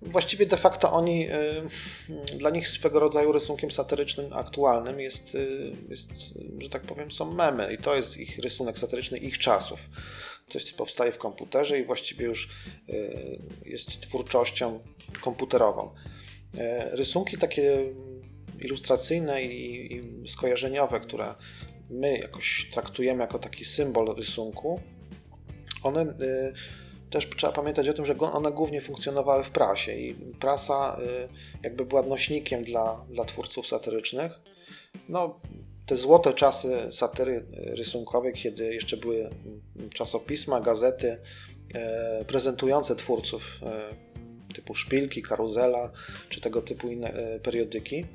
Właściwie 0.03 0.47
de 0.47 0.57
facto 0.57 0.93
oni, 0.93 1.29
y, 1.29 2.37
dla 2.39 2.51
nich 2.51 2.69
swego 2.69 3.01
rodzaju 3.01 3.33
rysunkiem 3.33 3.71
satyrycznym 3.71 4.33
aktualnym 4.33 5.01
jest, 5.01 5.35
y, 5.35 5.73
jest, 5.89 6.11
że 6.59 6.69
tak 6.71 6.83
powiem, 6.83 7.13
są 7.13 7.35
memy 7.35 7.75
i 7.75 7.79
to 7.79 7.97
jest 7.97 8.17
ich 8.17 8.39
rysunek 8.39 8.79
satyryczny 8.79 9.19
ich 9.19 9.39
czasów. 9.39 9.81
Coś, 10.49 10.65
co 10.65 10.77
powstaje 10.77 11.13
w 11.13 11.19
komputerze 11.19 11.79
i 11.79 11.85
właściwie 11.85 12.27
już 12.27 12.49
jest 13.65 14.01
twórczością 14.01 14.81
komputerową. 15.21 15.95
Rysunki 16.93 17.39
takie 17.39 17.93
ilustracyjne 18.65 19.45
i, 19.45 19.93
i 19.95 20.29
skojarzeniowe, 20.29 21.01
które 21.01 21.35
my 21.93 22.19
jakoś 22.19 22.71
traktujemy 22.73 23.21
jako 23.21 23.39
taki 23.39 23.65
symbol 23.65 24.17
rysunku, 24.17 24.81
one 25.83 26.03
y, 26.03 26.53
też 27.11 27.29
trzeba 27.37 27.53
pamiętać 27.53 27.89
o 27.89 27.93
tym, 27.93 28.05
że 28.05 28.19
one 28.19 28.53
głównie 28.53 28.81
funkcjonowały 28.81 29.45
w 29.45 29.51
prasie 29.51 29.95
i 29.95 30.15
prasa 30.15 30.99
y, 31.01 31.29
jakby 31.63 31.85
była 31.85 32.03
nośnikiem 32.03 32.65
dla, 32.65 33.05
dla 33.09 33.25
twórców 33.25 33.67
satyrycznych. 33.67 34.33
No, 35.09 35.41
te 35.87 35.97
złote 35.97 36.35
czasy 36.35 36.89
satyry 36.93 37.45
rysunkowej, 37.53 38.33
kiedy 38.33 38.75
jeszcze 38.75 38.97
były 38.97 39.17
mm, 39.17 39.91
czasopisma, 39.95 40.61
gazety 40.61 41.19
e, 41.75 42.25
prezentujące 42.25 42.97
twórców 42.97 43.59
e, 43.63 44.55
typu 44.55 44.75
Szpilki, 44.75 45.23
Karuzela 45.23 45.91
czy 46.29 46.41
tego 46.41 46.63
typu 46.63 46.89
inne 46.89 47.13
periodyki, 47.43 48.07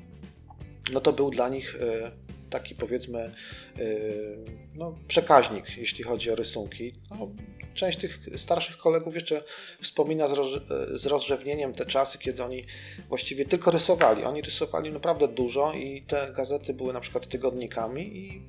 no 0.92 1.00
to 1.00 1.12
był 1.12 1.30
dla 1.30 1.48
nich 1.48 1.78
taki 2.48 2.74
powiedzmy 2.74 3.30
y, 3.78 4.36
no, 4.74 4.98
przekaźnik, 5.08 5.76
jeśli 5.76 6.04
chodzi 6.04 6.30
o 6.30 6.34
rysunki. 6.34 6.94
No, 7.10 7.30
część 7.74 7.98
tych 7.98 8.20
starszych 8.36 8.76
kolegów 8.76 9.14
jeszcze 9.14 9.42
wspomina 9.82 10.28
z, 10.28 10.32
roz, 10.32 10.48
z 10.94 11.06
rozrzewnieniem 11.06 11.72
te 11.72 11.86
czasy, 11.86 12.18
kiedy 12.18 12.44
oni 12.44 12.64
właściwie 13.08 13.44
tylko 13.44 13.70
rysowali. 13.70 14.24
Oni 14.24 14.42
rysowali 14.42 14.90
naprawdę 14.90 15.28
dużo 15.28 15.72
i 15.72 16.02
te 16.02 16.32
gazety 16.36 16.74
były 16.74 16.92
na 16.92 17.00
przykład 17.00 17.26
tygodnikami 17.26 18.16
i 18.16 18.42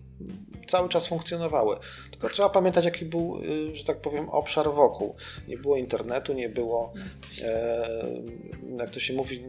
cały 0.70 0.90
czas 0.90 1.08
funkcjonowały. 1.08 1.78
Tylko 2.12 2.30
trzeba 2.30 2.50
pamiętać, 2.50 2.86
jaki 2.86 3.06
był, 3.06 3.42
y, 3.72 3.76
że 3.76 3.84
tak 3.84 4.02
powiem, 4.02 4.30
obszar 4.30 4.74
wokół. 4.74 5.16
Nie 5.48 5.58
było 5.58 5.78
internetu, 5.78 6.34
nie 6.34 6.50
było, 6.50 6.94
e, 7.44 7.90
jak 8.80 8.90
to 8.90 9.00
się 9.00 9.14
mówi, 9.14 9.44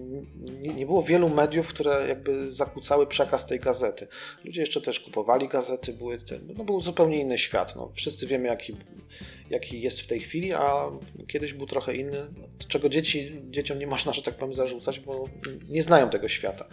nie, 0.61 0.75
nie, 0.75 0.87
było 0.87 1.03
wielu 1.03 1.29
mediów, 1.29 1.69
które 1.69 2.09
jakby 2.09 2.53
zakłócały 2.53 3.07
przekaz 3.07 3.47
tej 3.47 3.61
gazety. 3.61 4.07
Ludzie 4.45 4.61
jeszcze 4.61 4.81
też 4.81 5.01
kupowali 5.01 5.49
gazety, 5.49 5.93
były 5.93 6.19
te, 6.19 6.39
no 6.57 6.65
był 6.65 6.81
zupełnie 6.81 7.21
inny 7.21 7.39
świat. 7.39 7.77
No, 7.77 7.91
wszyscy 7.95 8.27
wiemy, 8.27 8.49
jaki, 8.49 8.77
jaki 9.51 9.81
jest 9.81 10.01
w 10.01 10.07
tej 10.07 10.21
chwili, 10.21 10.53
a 10.53 10.91
kiedyś 11.29 11.53
był 11.53 11.67
trochę 11.67 11.97
inny, 11.97 12.27
czego 12.69 12.89
dzieci, 12.89 13.43
dzieciom 13.51 13.79
nie 13.79 13.87
można, 13.87 14.13
że 14.13 14.23
tak 14.23 14.35
powiem, 14.35 14.55
zarzucać, 14.55 15.01
bo 15.01 15.25
nie 15.69 15.83
znają 15.83 16.11
tego 16.11 16.29
świata. 16.29 16.69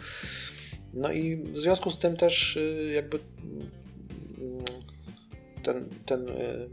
No 0.94 1.12
i 1.12 1.36
w 1.36 1.58
związku 1.58 1.90
z 1.90 1.98
tym 1.98 2.16
też 2.16 2.56
y, 2.56 2.92
jakby 2.94 3.18
ten, 5.62 5.88
ten 6.06 6.28
y, 6.28 6.68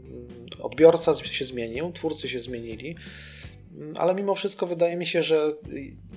odbiorca 0.62 1.14
się 1.14 1.44
zmienił, 1.44 1.92
twórcy 1.92 2.28
się 2.28 2.40
zmienili, 2.40 2.96
ale 3.96 4.14
mimo 4.14 4.34
wszystko 4.34 4.66
wydaje 4.66 4.96
mi 4.96 5.06
się, 5.06 5.22
że 5.22 5.52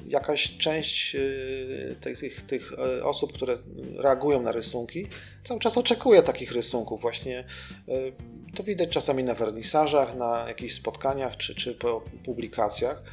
jakaś 0.06 0.58
część 0.58 1.16
y, 1.16 1.96
tych, 2.02 2.20
tych, 2.20 2.42
tych 2.42 2.72
y, 2.72 3.06
osób, 3.06 3.34
które 3.34 3.58
reagują 3.98 4.42
na 4.42 4.52
rysunki, 4.52 5.08
cały 5.44 5.60
czas 5.60 5.78
oczekuje 5.78 6.24
takich 6.24 6.52
rysunków. 6.52 7.02
Właśnie 7.02 7.44
to 8.56 8.64
widać 8.64 8.90
czasami 8.90 9.24
na 9.24 9.34
wernisażach, 9.36 10.16
na 10.16 10.46
jakichś 10.48 10.74
spotkaniach 10.74 11.38
czy, 11.38 11.56
czy 11.56 11.76
po 11.76 12.02
publikacjach, 12.26 13.04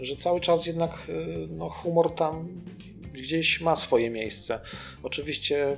że 0.00 0.16
cały 0.16 0.40
czas 0.40 0.66
jednak 0.66 1.06
no, 1.48 1.70
humor 1.70 2.14
tam 2.14 2.48
gdzieś 3.12 3.60
ma 3.60 3.76
swoje 3.76 4.10
miejsce. 4.10 4.60
Oczywiście 5.02 5.76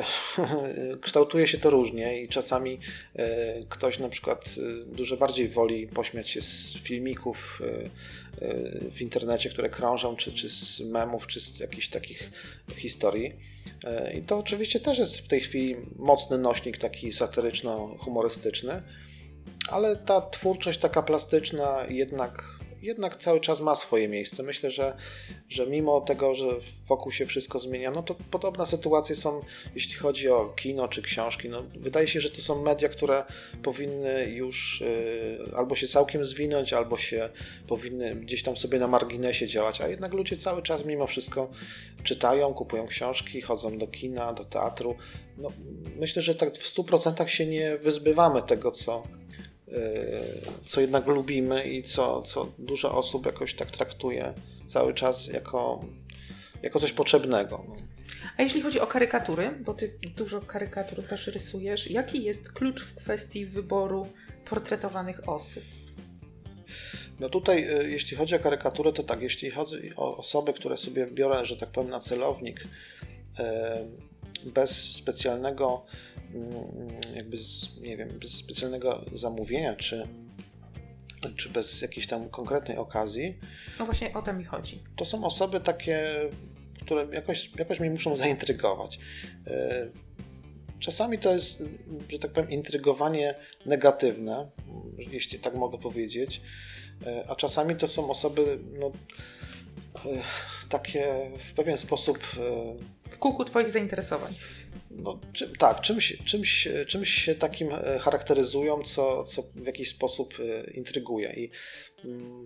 kształtuje 1.02 1.48
się 1.48 1.58
to 1.58 1.70
różnie 1.70 2.22
i 2.22 2.28
czasami 2.28 2.78
e, 3.16 3.62
ktoś 3.68 3.98
na 3.98 4.08
przykład 4.08 4.54
e, 4.58 4.94
dużo 4.94 5.16
bardziej 5.16 5.48
woli 5.48 5.86
pośmiać 5.86 6.30
się 6.30 6.40
z 6.40 6.74
filmików 6.82 7.62
e, 7.64 7.90
w 8.90 9.00
internecie, 9.00 9.50
które 9.50 9.68
krążą, 9.68 10.16
czy, 10.16 10.32
czy 10.32 10.48
z 10.48 10.80
memów, 10.80 11.26
czy 11.26 11.40
z 11.40 11.60
jakichś 11.60 11.88
takich 11.88 12.30
historii. 12.76 13.32
I 14.14 14.22
to 14.22 14.38
oczywiście 14.38 14.80
też 14.80 14.98
jest 14.98 15.16
w 15.16 15.28
tej 15.28 15.40
chwili 15.40 15.76
mocny 15.96 16.38
nośnik 16.38 16.78
taki 16.78 17.12
satyryczno-humorystyczny, 17.12 18.82
ale 19.68 19.96
ta 19.96 20.20
twórczość 20.20 20.78
taka 20.78 21.02
plastyczna 21.02 21.86
jednak 21.88 22.61
jednak 22.82 23.16
cały 23.16 23.40
czas 23.40 23.60
ma 23.60 23.74
swoje 23.74 24.08
miejsce. 24.08 24.42
Myślę, 24.42 24.70
że, 24.70 24.96
że 25.48 25.66
mimo 25.66 26.00
tego, 26.00 26.34
że 26.34 26.46
wokół 26.88 27.12
się 27.12 27.26
wszystko 27.26 27.58
zmienia, 27.58 27.90
no 27.90 28.02
to 28.02 28.14
podobne 28.30 28.66
sytuacje 28.66 29.16
są, 29.16 29.40
jeśli 29.74 29.94
chodzi 29.94 30.28
o 30.28 30.52
kino 30.56 30.88
czy 30.88 31.02
książki. 31.02 31.48
No, 31.48 31.62
wydaje 31.76 32.08
się, 32.08 32.20
że 32.20 32.30
to 32.30 32.40
są 32.40 32.62
media, 32.62 32.88
które 32.88 33.24
powinny 33.62 34.30
już 34.30 34.80
y, 34.80 35.38
albo 35.56 35.76
się 35.76 35.88
całkiem 35.88 36.24
zwinąć, 36.24 36.72
albo 36.72 36.98
się 36.98 37.28
powinny 37.66 38.16
gdzieś 38.16 38.42
tam 38.42 38.56
sobie 38.56 38.78
na 38.78 38.86
marginesie 38.86 39.46
działać, 39.46 39.80
a 39.80 39.88
jednak 39.88 40.12
ludzie 40.12 40.36
cały 40.36 40.62
czas 40.62 40.84
mimo 40.84 41.06
wszystko 41.06 41.50
czytają, 42.04 42.54
kupują 42.54 42.86
książki, 42.86 43.40
chodzą 43.40 43.78
do 43.78 43.86
kina, 43.86 44.32
do 44.32 44.44
teatru. 44.44 44.96
No, 45.38 45.48
myślę, 45.96 46.22
że 46.22 46.34
tak 46.34 46.58
w 46.58 46.74
100% 46.76 47.26
się 47.26 47.46
nie 47.46 47.76
wyzbywamy 47.76 48.42
tego, 48.42 48.70
co, 48.70 49.02
co 50.62 50.80
jednak 50.80 51.06
lubimy 51.06 51.64
i 51.64 51.82
co, 51.82 52.22
co 52.22 52.52
dużo 52.58 52.94
osób 52.94 53.26
jakoś 53.26 53.54
tak 53.54 53.70
traktuje 53.70 54.34
cały 54.66 54.94
czas 54.94 55.26
jako, 55.26 55.84
jako 56.62 56.80
coś 56.80 56.92
potrzebnego. 56.92 57.64
No. 57.68 57.76
A 58.36 58.42
jeśli 58.42 58.62
chodzi 58.62 58.80
o 58.80 58.86
karykatury, 58.86 59.50
bo 59.64 59.74
ty 59.74 59.98
dużo 60.16 60.40
karykatur 60.40 61.06
też 61.06 61.26
rysujesz, 61.26 61.90
jaki 61.90 62.24
jest 62.24 62.52
klucz 62.52 62.82
w 62.82 62.94
kwestii 62.94 63.46
wyboru 63.46 64.06
portretowanych 64.44 65.28
osób? 65.28 65.62
No 67.20 67.28
tutaj, 67.28 67.80
y, 67.80 67.90
jeśli 67.90 68.16
chodzi 68.16 68.34
o 68.34 68.38
karykaturę, 68.38 68.92
to 68.92 69.02
tak, 69.02 69.22
jeśli 69.22 69.50
chodzi 69.50 69.96
o 69.96 70.16
osoby, 70.16 70.52
które 70.52 70.76
sobie 70.76 71.06
biorę, 71.06 71.46
że 71.46 71.56
tak 71.56 71.70
powiem, 71.70 71.90
na 71.90 72.00
celownik, 72.00 72.60
y, 72.60 72.64
bez 74.44 74.70
specjalnego 74.70 75.86
Mm, 76.34 76.88
jakby 77.14 77.38
z, 77.38 77.80
nie 77.80 77.96
wiem, 77.96 78.08
bez 78.18 78.30
specjalnego 78.30 79.04
zamówienia, 79.12 79.74
czy, 79.74 80.08
czy 81.36 81.48
bez 81.48 81.82
jakiejś 81.82 82.06
tam 82.06 82.28
konkretnej 82.28 82.76
okazji. 82.76 83.38
No 83.78 83.84
właśnie 83.84 84.14
o 84.14 84.22
to 84.22 84.32
mi 84.32 84.44
chodzi. 84.44 84.82
To 84.96 85.04
są 85.04 85.24
osoby 85.24 85.60
takie, 85.60 86.14
które 86.80 87.06
jakoś, 87.12 87.50
jakoś 87.58 87.80
mnie 87.80 87.90
muszą 87.90 88.16
zaintrygować. 88.16 88.98
E, 89.46 89.88
czasami 90.78 91.18
to 91.18 91.34
jest, 91.34 91.62
że 92.08 92.18
tak 92.18 92.32
powiem, 92.32 92.50
intrygowanie 92.50 93.34
negatywne. 93.66 94.50
jeśli 94.98 95.38
tak 95.38 95.54
mogę 95.54 95.78
powiedzieć. 95.78 96.40
A 97.28 97.34
czasami 97.34 97.76
to 97.76 97.88
są 97.88 98.10
osoby 98.10 98.58
no, 98.72 98.92
takie 100.68 101.30
w 101.50 101.52
pewien 101.52 101.76
sposób. 101.76 102.18
W 103.10 103.18
kółku 103.18 103.44
Twoich 103.44 103.70
zainteresowań. 103.70 104.34
No, 104.90 105.20
czy, 105.32 105.52
tak, 105.58 105.80
czymś, 105.80 106.16
czymś, 106.24 106.68
czymś 106.86 107.08
się 107.08 107.34
takim 107.34 107.68
charakteryzują, 108.00 108.82
co, 108.82 109.24
co 109.24 109.42
w 109.42 109.66
jakiś 109.66 109.90
sposób 109.90 110.34
intryguje. 110.74 111.32
I 111.32 111.50
mm, 112.04 112.44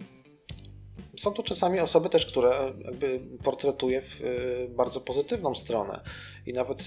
są 1.18 1.32
to 1.32 1.42
czasami 1.42 1.80
osoby 1.80 2.08
też, 2.10 2.26
które 2.26 2.72
jakby 2.84 3.20
portretuje 3.44 4.02
w 4.04 4.20
bardzo 4.76 5.00
pozytywną 5.00 5.54
stronę. 5.54 6.00
I 6.46 6.52
nawet 6.52 6.86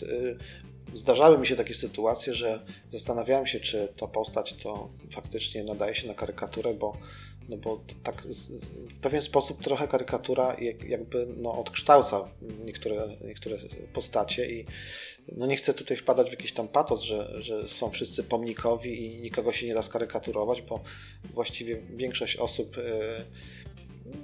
zdarzały 0.93 1.37
mi 1.37 1.47
się 1.47 1.55
takie 1.55 1.73
sytuacje, 1.73 2.33
że 2.33 2.65
zastanawiałem 2.91 3.47
się, 3.47 3.59
czy 3.59 3.93
ta 3.97 4.07
postać 4.07 4.53
to 4.53 4.89
faktycznie 5.11 5.63
nadaje 5.63 5.95
się 5.95 6.07
na 6.07 6.13
karykaturę, 6.13 6.73
bo, 6.73 6.97
no 7.49 7.57
bo 7.57 7.81
tak 8.03 8.23
w 8.89 8.99
pewien 9.01 9.21
sposób 9.21 9.63
trochę 9.63 9.87
karykatura 9.87 10.55
jakby 10.87 11.27
no, 11.37 11.53
odkształca 11.53 12.31
niektóre, 12.65 13.17
niektóre 13.25 13.57
postacie 13.93 14.51
i 14.51 14.65
no 15.37 15.45
nie 15.45 15.55
chcę 15.55 15.73
tutaj 15.73 15.97
wpadać 15.97 16.27
w 16.27 16.31
jakiś 16.31 16.53
tam 16.53 16.67
patos, 16.67 17.01
że, 17.01 17.41
że 17.41 17.67
są 17.67 17.89
wszyscy 17.89 18.23
pomnikowi 18.23 19.05
i 19.05 19.21
nikogo 19.21 19.53
się 19.53 19.67
nie 19.67 19.73
da 19.73 19.81
skarykurować, 19.81 20.61
bo 20.61 20.79
właściwie 21.33 21.81
większość 21.95 22.37
osób 22.37 22.77
e, 22.77 22.81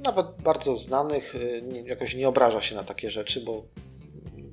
nawet 0.04 0.28
bardzo 0.44 0.78
znanych 0.78 1.36
e, 1.36 1.88
jakoś 1.88 2.16
nie 2.16 2.28
obraża 2.28 2.62
się 2.62 2.76
na 2.76 2.84
takie 2.84 3.12
rzeczy, 3.12 3.42
bo 3.42 3.64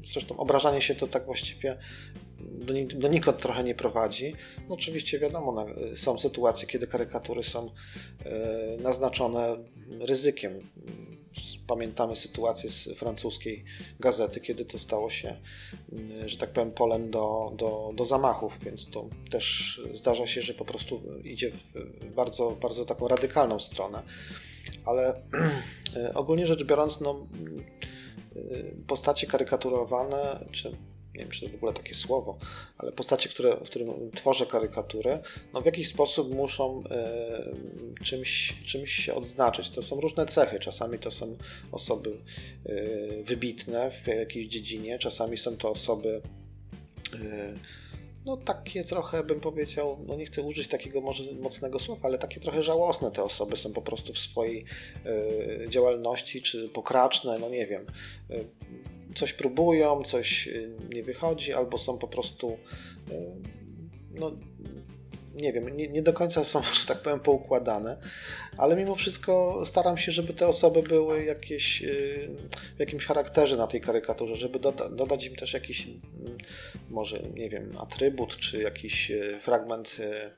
Zresztą 0.06 0.36
obrażanie 0.36 0.82
się 0.82 0.94
to 0.94 1.06
tak 1.06 1.26
właściwie 1.26 1.78
do, 2.40 2.74
donikąd 2.94 3.38
trochę 3.38 3.64
nie 3.64 3.74
prowadzi. 3.74 4.34
No 4.68 4.74
oczywiście 4.74 5.18
wiadomo, 5.18 5.66
są 5.96 6.18
sytuacje, 6.18 6.68
kiedy 6.68 6.86
karykatury 6.86 7.44
są 7.44 7.70
e, 8.24 8.82
naznaczone 8.82 9.56
ryzykiem. 10.00 10.52
Pamiętamy 11.66 12.16
sytuację 12.16 12.70
z 12.70 12.88
francuskiej 12.96 13.64
gazety, 14.00 14.40
kiedy 14.40 14.64
to 14.64 14.78
stało 14.78 15.10
się, 15.10 15.36
mm, 15.92 16.28
że 16.28 16.36
tak 16.36 16.50
powiem, 16.50 16.70
polem 16.70 17.10
do, 17.10 17.52
do, 17.56 17.92
do 17.94 18.04
zamachów, 18.04 18.58
więc 18.64 18.90
to 18.90 19.08
też 19.30 19.80
zdarza 19.92 20.26
się, 20.26 20.42
że 20.42 20.54
po 20.54 20.64
prostu 20.64 21.02
idzie 21.24 21.50
w 21.50 22.14
bardzo, 22.14 22.50
bardzo 22.50 22.84
taką 22.84 23.08
radykalną 23.08 23.60
stronę. 23.60 24.02
Ale 24.84 25.14
ogólnie 26.14 26.46
rzecz 26.46 26.64
biorąc, 26.64 27.00
no, 27.00 27.26
postacie 28.86 29.26
karykaturowane, 29.26 30.44
czy 30.52 30.76
nie 31.14 31.20
wiem, 31.20 31.30
czy 31.30 31.40
to 31.40 31.48
w 31.48 31.54
ogóle 31.54 31.72
takie 31.72 31.94
słowo, 31.94 32.38
ale 32.78 32.92
postacie, 32.92 33.28
które, 33.28 33.56
w 33.56 33.62
którym 33.62 34.10
tworzę 34.10 34.46
karykaturę, 34.46 35.22
no 35.52 35.62
w 35.62 35.66
jakiś 35.66 35.88
sposób 35.88 36.34
muszą 36.34 36.84
y, 38.00 38.04
czymś, 38.04 38.54
czymś 38.64 38.92
się 38.92 39.14
odznaczyć. 39.14 39.70
To 39.70 39.82
są 39.82 40.00
różne 40.00 40.26
cechy. 40.26 40.60
Czasami 40.60 40.98
to 40.98 41.10
są 41.10 41.36
osoby 41.72 42.10
y, 42.66 43.22
wybitne 43.26 43.90
w 43.90 44.06
jakiejś 44.06 44.46
dziedzinie, 44.46 44.98
czasami 44.98 45.38
są 45.38 45.56
to 45.56 45.70
osoby 45.70 46.22
no 48.24 48.36
takie 48.36 48.84
trochę 48.84 49.24
bym 49.24 49.40
powiedział, 49.40 49.98
no 50.06 50.16
nie 50.16 50.26
chcę 50.26 50.42
użyć 50.42 50.68
takiego 50.68 51.00
może 51.00 51.24
mocnego 51.32 51.78
słowa, 51.78 52.00
ale 52.02 52.18
takie 52.18 52.40
trochę 52.40 52.62
żałosne 52.62 53.10
te 53.10 53.22
osoby 53.22 53.56
są 53.56 53.72
po 53.72 53.82
prostu 53.82 54.12
w 54.12 54.18
swojej 54.18 54.64
y, 55.06 55.66
działalności, 55.68 56.42
czy 56.42 56.68
pokraczne, 56.68 57.38
no 57.38 57.48
nie 57.48 57.66
wiem. 57.66 57.86
Y, 58.30 58.44
coś 59.14 59.32
próbują, 59.32 60.02
coś 60.02 60.48
nie 60.94 61.02
wychodzi, 61.02 61.52
albo 61.52 61.78
są 61.78 61.98
po 61.98 62.08
prostu 62.08 62.58
y, 63.10 63.14
no 64.14 64.32
nie 65.34 65.52
wiem, 65.52 65.76
nie, 65.76 65.88
nie, 65.88 66.02
do 66.02 66.12
końca 66.12 66.44
są, 66.44 66.62
że 66.80 66.86
tak 66.86 67.02
powiem, 67.02 67.20
poukładane, 67.20 67.96
ale 68.58 68.76
mimo 68.76 68.94
wszystko 68.94 69.62
staram 69.66 69.98
się, 69.98 70.12
żeby 70.12 70.34
te 70.34 70.46
osoby 70.46 70.82
były 70.82 71.24
jakieś, 71.24 71.82
y, 71.82 72.28
w 72.76 72.80
jakimś 72.80 73.06
charakterze 73.06 73.56
na 73.56 73.66
tej 73.66 73.80
karykaturze, 73.80 74.36
żeby 74.36 74.58
doda 74.58 74.88
dodać 74.88 75.26
im 75.26 75.36
też 75.36 75.52
jakiś, 75.52 75.86
mm, 75.86 76.38
może, 76.90 77.22
nie 77.34 77.50
wiem, 77.50 77.70
atrybut, 77.78 78.36
czy 78.36 78.62
jakiś 78.62 79.10
y, 79.10 79.38
fragment 79.42 79.96
y, 79.98 80.30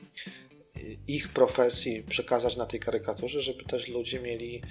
ich 1.09 1.29
profesji 1.29 2.03
przekazać 2.03 2.57
na 2.57 2.67
tej 2.67 2.81
karykaturze, 2.81 3.43
żeby 3.43 3.65
też 3.65 3.89
ludzie 3.89 4.21
mieli 4.21 4.63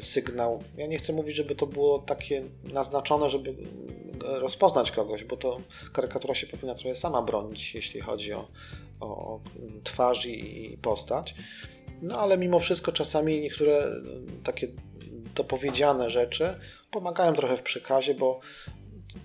sygnał. 0.00 0.62
Ja 0.76 0.86
nie 0.86 0.98
chcę 0.98 1.12
mówić, 1.12 1.36
żeby 1.36 1.54
to 1.54 1.66
było 1.66 1.98
takie 1.98 2.42
naznaczone, 2.64 3.30
żeby 3.30 3.54
rozpoznać 4.24 4.90
kogoś, 4.90 5.24
bo 5.24 5.36
to 5.36 5.60
karykatura 5.92 6.34
się 6.34 6.46
powinna 6.46 6.74
trochę 6.74 6.96
sama 6.96 7.22
bronić, 7.22 7.74
jeśli 7.74 8.00
chodzi 8.00 8.32
o, 8.32 8.48
o 9.00 9.40
twarz 9.84 10.26
i 10.26 10.78
postać. 10.82 11.34
No 12.02 12.18
ale 12.18 12.38
mimo 12.38 12.58
wszystko 12.58 12.92
czasami 12.92 13.40
niektóre 13.40 13.86
takie 14.44 14.68
dopowiedziane 15.34 16.10
rzeczy 16.10 16.54
pomagają 16.90 17.34
trochę 17.34 17.56
w 17.56 17.62
przekazie, 17.62 18.14
bo 18.14 18.40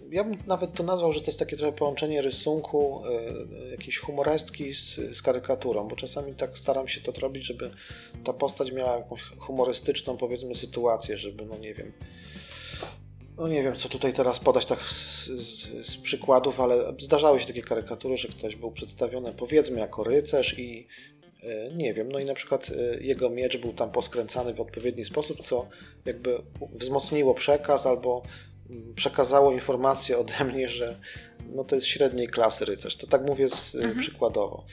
ja 0.09 0.23
bym 0.23 0.37
nawet 0.47 0.73
to 0.73 0.83
nazwał, 0.83 1.13
że 1.13 1.21
to 1.21 1.25
jest 1.25 1.39
takie 1.39 1.57
trochę 1.57 1.71
połączenie 1.77 2.21
rysunku, 2.21 3.03
y, 3.67 3.71
jakiejś 3.71 3.97
humorestki 3.97 4.73
z, 4.75 4.95
z, 5.17 5.21
karykaturą, 5.21 5.87
bo 5.87 5.95
czasami 5.95 6.33
tak 6.33 6.57
staram 6.57 6.87
się 6.87 7.01
to 7.01 7.11
robić, 7.11 7.45
żeby 7.45 7.71
ta 8.23 8.33
postać 8.33 8.71
miała 8.71 8.97
jakąś 8.97 9.21
humorystyczną, 9.21 10.17
powiedzmy, 10.17 10.55
sytuację, 10.55 11.17
żeby, 11.17 11.45
no 11.45 11.57
nie 11.57 11.73
wiem, 11.73 11.93
no 13.37 13.47
nie 13.47 13.63
wiem, 13.63 13.75
co 13.75 13.89
tutaj 13.89 14.13
teraz 14.13 14.39
podać 14.39 14.65
tak 14.65 14.81
z, 14.81 15.25
z, 15.27 15.87
z, 15.87 15.97
przykładów, 15.97 16.59
ale 16.59 16.93
zdarzały 16.99 17.39
się 17.39 17.47
takie 17.47 17.61
karykatury, 17.61 18.17
że 18.17 18.27
ktoś 18.27 18.55
był 18.55 18.71
przedstawiony 18.71 19.33
powiedzmy 19.33 19.79
jako 19.79 20.03
rycerz 20.03 20.59
i 20.59 20.87
e, 21.43 21.73
nie 21.73 21.93
wiem, 21.93 22.11
no 22.11 22.19
i 22.19 22.25
na 22.25 22.33
przykład 22.33 22.69
e, 22.69 23.03
jego 23.03 23.29
miecz 23.29 23.57
był 23.57 23.73
tam 23.73 23.91
poskręcany 23.91 24.53
w 24.53 24.61
odpowiedni 24.61 25.05
sposób, 25.05 25.41
co 25.41 25.67
jakby 26.05 26.41
wzmocniło 26.73 27.33
przekaz 27.33 27.85
albo 27.85 28.23
mm, 28.69 28.93
przekazało 28.95 29.51
informację 29.51 30.17
ode 30.17 30.43
mnie, 30.43 30.69
że 30.69 30.99
no 31.55 31.63
to 31.63 31.75
jest 31.75 31.87
średniej 31.87 32.27
klasy 32.27 32.65
rycerz. 32.65 32.95
To 32.95 33.07
tak 33.07 33.27
mówię 33.27 33.49
z, 33.49 33.75
e, 33.75 33.77
mhm. 33.77 33.99
przykładowo. 33.99 34.65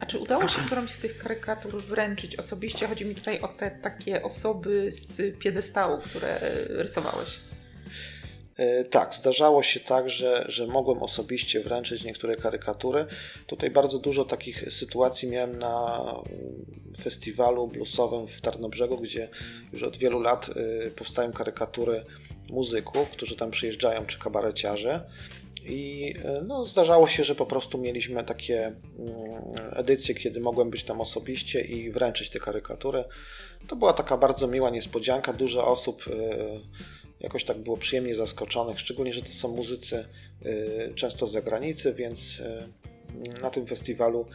A 0.00 0.06
czy 0.06 0.18
udało 0.18 0.48
się 0.48 0.60
którąś 0.66 0.90
z 0.90 0.98
tych 0.98 1.18
karykatur 1.18 1.82
wręczyć 1.82 2.36
osobiście? 2.36 2.88
Chodzi 2.88 3.06
mi 3.06 3.14
tutaj 3.14 3.40
o 3.40 3.48
te 3.48 3.70
takie 3.70 4.22
osoby 4.22 4.92
z 4.92 5.38
piedestału, 5.38 5.98
które 5.98 6.40
rysowałeś. 6.68 7.40
E, 8.56 8.84
tak, 8.84 9.14
zdarzało 9.14 9.62
się 9.62 9.80
tak, 9.80 10.10
że, 10.10 10.44
że 10.48 10.66
mogłem 10.66 11.02
osobiście 11.02 11.60
wręczyć 11.60 12.04
niektóre 12.04 12.36
karykatury. 12.36 13.06
Tutaj 13.46 13.70
bardzo 13.70 13.98
dużo 13.98 14.24
takich 14.24 14.72
sytuacji 14.72 15.28
miałem 15.28 15.58
na 15.58 16.00
mm, 16.00 16.64
festiwalu 17.02 17.68
bluesowym 17.68 18.28
w 18.28 18.40
Tarnobrzegu, 18.40 18.96
gdzie 18.96 19.28
już 19.72 19.82
od 19.82 19.96
wielu 19.96 20.20
lat 20.20 20.50
e, 20.86 20.90
powstają 20.90 21.32
karykatury 21.32 22.04
muzyków, 22.50 23.10
którzy 23.10 23.36
tam 23.36 23.50
przyjeżdżają, 23.50 24.06
czy 24.06 24.18
kabareciarze. 24.18 25.10
I 25.64 26.14
e, 26.24 26.42
no, 26.46 26.66
zdarzało 26.66 27.06
się, 27.08 27.24
że 27.24 27.34
po 27.34 27.46
prostu 27.46 27.78
mieliśmy 27.78 28.24
takie 28.24 28.66
mm, 28.66 28.76
edycje, 29.72 30.14
kiedy 30.14 30.40
mogłem 30.40 30.70
być 30.70 30.84
tam 30.84 31.00
osobiście 31.00 31.60
i 31.60 31.90
wręczyć 31.90 32.30
te 32.30 32.40
karykatury. 32.40 33.04
To 33.68 33.76
była 33.76 33.92
taka 33.92 34.16
bardzo 34.16 34.46
miła 34.46 34.70
niespodzianka. 34.70 35.32
Dużo 35.32 35.66
osób 35.66 36.04
jakoś 37.26 37.44
tak 37.44 37.58
było 37.58 37.76
przyjemnie 37.76 38.14
zaskoczonych, 38.14 38.80
szczególnie, 38.80 39.12
że 39.12 39.22
to 39.22 39.32
są 39.32 39.56
muzycy 39.56 40.04
y, 40.46 40.92
często 40.94 41.26
z 41.26 41.32
zagranicy, 41.32 41.94
więc 41.94 42.40
y, 42.40 43.40
na 43.40 43.50
tym 43.50 43.66
festiwalu 43.66 44.26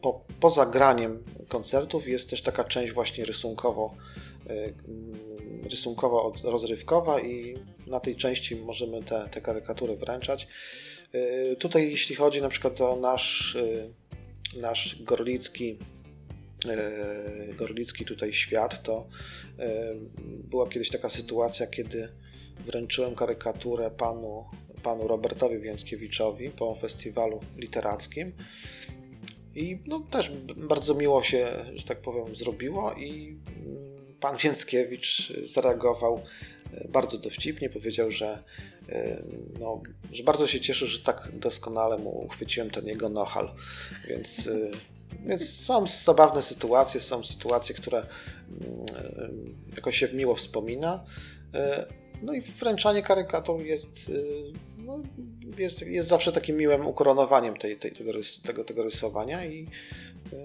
po, 0.00 0.24
poza 0.40 0.66
graniem 0.66 1.24
koncertów 1.48 2.08
jest 2.08 2.30
też 2.30 2.42
taka 2.42 2.64
część 2.64 2.92
właśnie 2.92 3.24
rysunkowo 3.24 3.94
y, 4.50 4.74
rysunkowo 5.70 6.32
rozrywkowa 6.44 7.20
i 7.20 7.58
na 7.86 8.00
tej 8.00 8.16
części 8.16 8.56
możemy 8.56 9.02
te, 9.02 9.28
te 9.30 9.40
karykatury 9.40 9.96
wręczać. 9.96 10.48
Tutaj 11.58 11.90
jeśli 11.90 12.14
chodzi 12.14 12.42
na 12.42 12.48
przykład 12.48 12.80
o 12.80 12.96
nasz, 12.96 13.58
nasz 14.56 15.02
gorlicki 15.02 15.78
Gorlicki 17.56 18.04
tutaj 18.04 18.32
świat, 18.32 18.82
to 18.82 19.08
e, 19.58 19.94
była 20.24 20.68
kiedyś 20.68 20.90
taka 20.90 21.10
sytuacja, 21.10 21.66
kiedy 21.66 22.08
wręczyłem 22.66 23.14
karykaturę 23.14 23.90
panu, 23.90 24.44
panu 24.82 25.08
Robertowi 25.08 25.58
Więckiewiczowi 25.58 26.50
po 26.50 26.74
festiwalu 26.74 27.40
literackim. 27.56 28.32
I 29.54 29.78
no, 29.86 30.00
też 30.00 30.30
bardzo 30.56 30.94
miło 30.94 31.22
się, 31.22 31.48
że 31.74 31.84
tak 31.84 32.00
powiem, 32.00 32.36
zrobiło 32.36 32.92
i 32.92 33.38
mm, 33.56 34.16
pan 34.20 34.36
Więckiewicz 34.36 35.32
zareagował 35.42 36.22
e, 36.72 36.88
bardzo 36.88 37.18
dowcipnie, 37.18 37.70
powiedział, 37.70 38.10
że, 38.10 38.42
no, 39.60 39.82
że 40.12 40.22
bardzo 40.22 40.46
się 40.46 40.60
cieszy, 40.60 40.86
że 40.86 40.98
tak 41.04 41.28
doskonale 41.32 41.98
mu 41.98 42.10
uchwyciłem 42.10 42.70
ten 42.70 42.86
jego 42.86 43.08
nohal, 43.08 43.54
więc 44.08 44.48
więc 45.26 45.50
są 45.50 45.86
zabawne 45.86 46.42
sytuacje, 46.42 47.00
są 47.00 47.24
sytuacje, 47.24 47.74
które 47.74 47.98
mm, 47.98 49.56
jakoś 49.74 49.96
się 49.96 50.08
miło 50.08 50.34
wspomina. 50.34 51.04
E, 51.54 51.86
no 52.22 52.32
i 52.32 52.40
wręczanie 52.40 53.02
karykatur 53.02 53.60
jest, 53.60 53.86
e, 53.86 54.12
no, 54.78 55.02
jest, 55.58 55.82
jest 55.82 56.08
zawsze 56.08 56.32
takim 56.32 56.56
miłym 56.56 56.86
ukoronowaniem 56.86 57.56
tej, 57.56 57.76
tej, 57.76 57.92
tego, 57.92 58.12
tego, 58.44 58.64
tego 58.64 58.82
rysowania 58.82 59.44
i 59.44 59.68
e, 60.32 60.36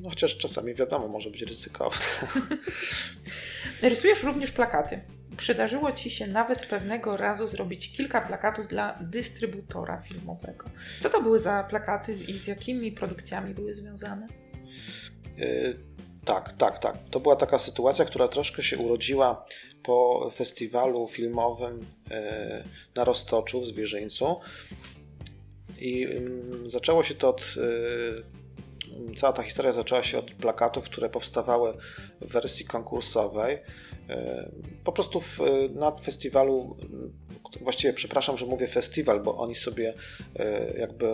No 0.00 0.08
chociaż 0.08 0.38
czasami 0.38 0.74
wiadomo, 0.74 1.08
może 1.08 1.30
być 1.30 1.42
ryzykowne. 1.42 2.06
Rysujesz 3.82 4.22
również 4.22 4.52
plakaty. 4.52 5.00
Przydarzyło 5.40 5.92
Ci 5.92 6.10
się 6.10 6.26
nawet 6.26 6.66
pewnego 6.66 7.16
razu 7.16 7.48
zrobić 7.48 7.92
kilka 7.92 8.20
plakatów 8.20 8.68
dla 8.68 8.98
dystrybutora 9.00 10.02
filmowego. 10.02 10.70
Co 11.00 11.10
to 11.10 11.22
były 11.22 11.38
za 11.38 11.64
plakaty 11.64 12.12
i 12.12 12.38
z 12.38 12.46
jakimi 12.46 12.92
produkcjami 12.92 13.54
były 13.54 13.74
związane? 13.74 14.26
Yy, 15.36 15.76
tak, 16.24 16.52
tak, 16.52 16.78
tak. 16.78 16.96
To 17.10 17.20
była 17.20 17.36
taka 17.36 17.58
sytuacja, 17.58 18.04
która 18.04 18.28
troszkę 18.28 18.62
się 18.62 18.78
urodziła 18.78 19.46
po 19.82 20.30
festiwalu 20.36 21.08
filmowym 21.08 21.78
yy, 21.78 22.16
na 22.94 23.04
Roztoczu 23.04 23.60
w 23.60 23.66
Zwierzyńcu. 23.66 24.40
I 25.78 26.00
yy, 26.00 26.68
zaczęło 26.68 27.04
się 27.04 27.14
to 27.14 27.28
od 27.28 27.54
cała 29.16 29.32
ta 29.32 29.42
historia 29.42 29.72
zaczęła 29.72 30.02
się 30.02 30.18
od 30.18 30.30
plakatów, 30.30 30.84
które 30.84 31.08
powstawały 31.08 31.74
w 32.20 32.32
wersji 32.32 32.64
konkursowej. 32.66 33.58
E, 34.08 34.50
po 34.84 34.92
prostu 34.92 35.20
w, 35.20 35.38
na 35.74 35.92
festiwalu, 35.92 36.76
właściwie 37.60 37.92
przepraszam, 37.92 38.38
że 38.38 38.46
mówię 38.46 38.68
festiwal, 38.68 39.20
bo 39.20 39.38
oni 39.38 39.54
sobie 39.54 39.94
e, 40.38 40.72
jakby 40.78 41.06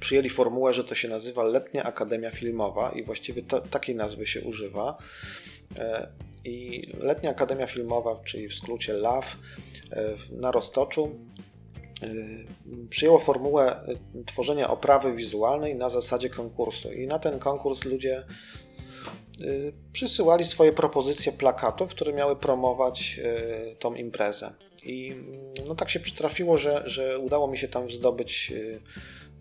przyjęli 0.00 0.30
formułę, 0.30 0.74
że 0.74 0.84
to 0.84 0.94
się 0.94 1.08
nazywa 1.08 1.44
Letnia 1.44 1.84
Akademia 1.84 2.30
Filmowa 2.30 2.90
i 2.90 3.02
właściwie 3.02 3.42
to, 3.42 3.60
takiej 3.60 3.94
nazwy 3.94 4.26
się 4.26 4.42
używa. 4.42 4.98
E, 5.78 6.08
I 6.44 6.82
Letnia 7.00 7.30
Akademia 7.30 7.66
Filmowa, 7.66 8.20
czyli 8.24 8.48
w 8.48 8.54
skrócie 8.54 8.92
LAW, 8.92 9.36
na 10.30 10.50
Roztoczu 10.50 11.18
przyjęło 12.90 13.18
formułę 13.18 13.88
y, 14.14 14.24
tworzenia 14.24 14.70
oprawy 14.70 15.14
wizualnej 15.14 15.74
na 15.74 15.88
zasadzie 15.88 16.30
konkursu. 16.30 16.92
I 16.92 17.06
na 17.06 17.18
ten 17.18 17.38
konkurs 17.38 17.84
ludzie 17.84 18.24
y, 19.40 19.72
przysyłali 19.92 20.44
swoje 20.44 20.72
propozycje 20.72 21.32
plakatów, 21.32 21.90
które 21.90 22.12
miały 22.12 22.36
promować 22.36 23.20
tą 23.78 23.94
imprezę. 23.94 24.52
I 24.82 25.14
no 25.66 25.74
tak 25.74 25.90
się 25.90 26.00
przytrafiło, 26.00 26.58
że, 26.58 26.82
że 26.86 27.18
udało 27.18 27.48
mi 27.48 27.58
się 27.58 27.68
tam 27.68 27.90
zdobyć 27.90 28.52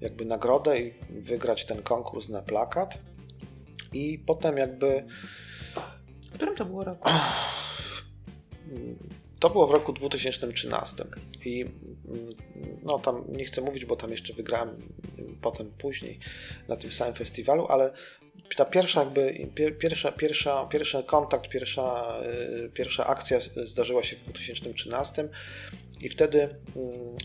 jakby 0.01 0.25
nagrodę 0.25 0.79
i 0.79 0.93
wygrać 1.09 1.65
ten 1.65 1.81
konkurs 1.81 2.29
na 2.29 2.41
plakat. 2.41 2.97
I 3.93 4.19
potem 4.19 4.57
jakby. 4.57 5.03
W 6.31 6.33
którym 6.33 6.55
to 6.55 6.65
było 6.65 6.83
roku? 6.83 7.09
To 9.43 9.49
było 9.49 9.67
w 9.67 9.71
roku 9.71 9.93
2013 9.93 11.03
i 11.45 11.61
mm, 11.61 12.35
no 12.83 12.99
tam 12.99 13.23
nie 13.29 13.45
chcę 13.45 13.61
mówić, 13.61 13.85
bo 13.85 13.95
tam 13.95 14.11
jeszcze 14.11 14.33
wygrałem 14.33 14.69
potem 15.41 15.71
później 15.71 16.19
na 16.67 16.75
tym 16.75 16.91
samym 16.91 17.13
festiwalu, 17.13 17.67
ale 17.69 17.93
ta 18.55 18.65
pierwsza 18.65 18.99
jakby, 18.99 19.71
pierwsza, 19.79 20.11
pierwsza, 20.11 20.65
pierwszy 20.65 21.03
kontakt, 21.03 21.49
pierwsza, 21.49 22.17
y, 22.65 22.69
pierwsza 22.73 23.07
akcja 23.07 23.39
zdarzyła 23.65 24.03
się 24.03 24.15
w 24.15 24.23
2013 24.23 25.29
i 26.01 26.09
wtedy 26.09 26.41
mm, 26.41 26.55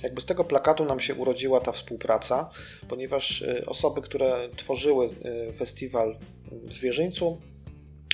jakby 0.02 0.20
z 0.20 0.24
tego 0.24 0.44
plakatu 0.44 0.85
nam 0.85 1.00
się 1.00 1.14
urodziła 1.14 1.61
ta 1.61 1.72
współpraca, 1.72 2.50
ponieważ 2.88 3.42
y, 3.42 3.66
osoby, 3.66 4.02
które 4.02 4.48
tworzyły 4.57 5.11
y, 5.50 5.52
festiwal 5.52 6.16
w 6.52 6.72
Zwierzyńcu 6.72 7.40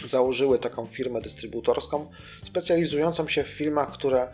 założyły 0.08 0.58
taką 0.58 0.86
firmę 0.86 1.20
dystrybutorską 1.20 2.10
specjalizującą 2.44 3.28
się 3.28 3.44
w 3.44 3.48
filmach, 3.48 3.92
które 3.92 4.28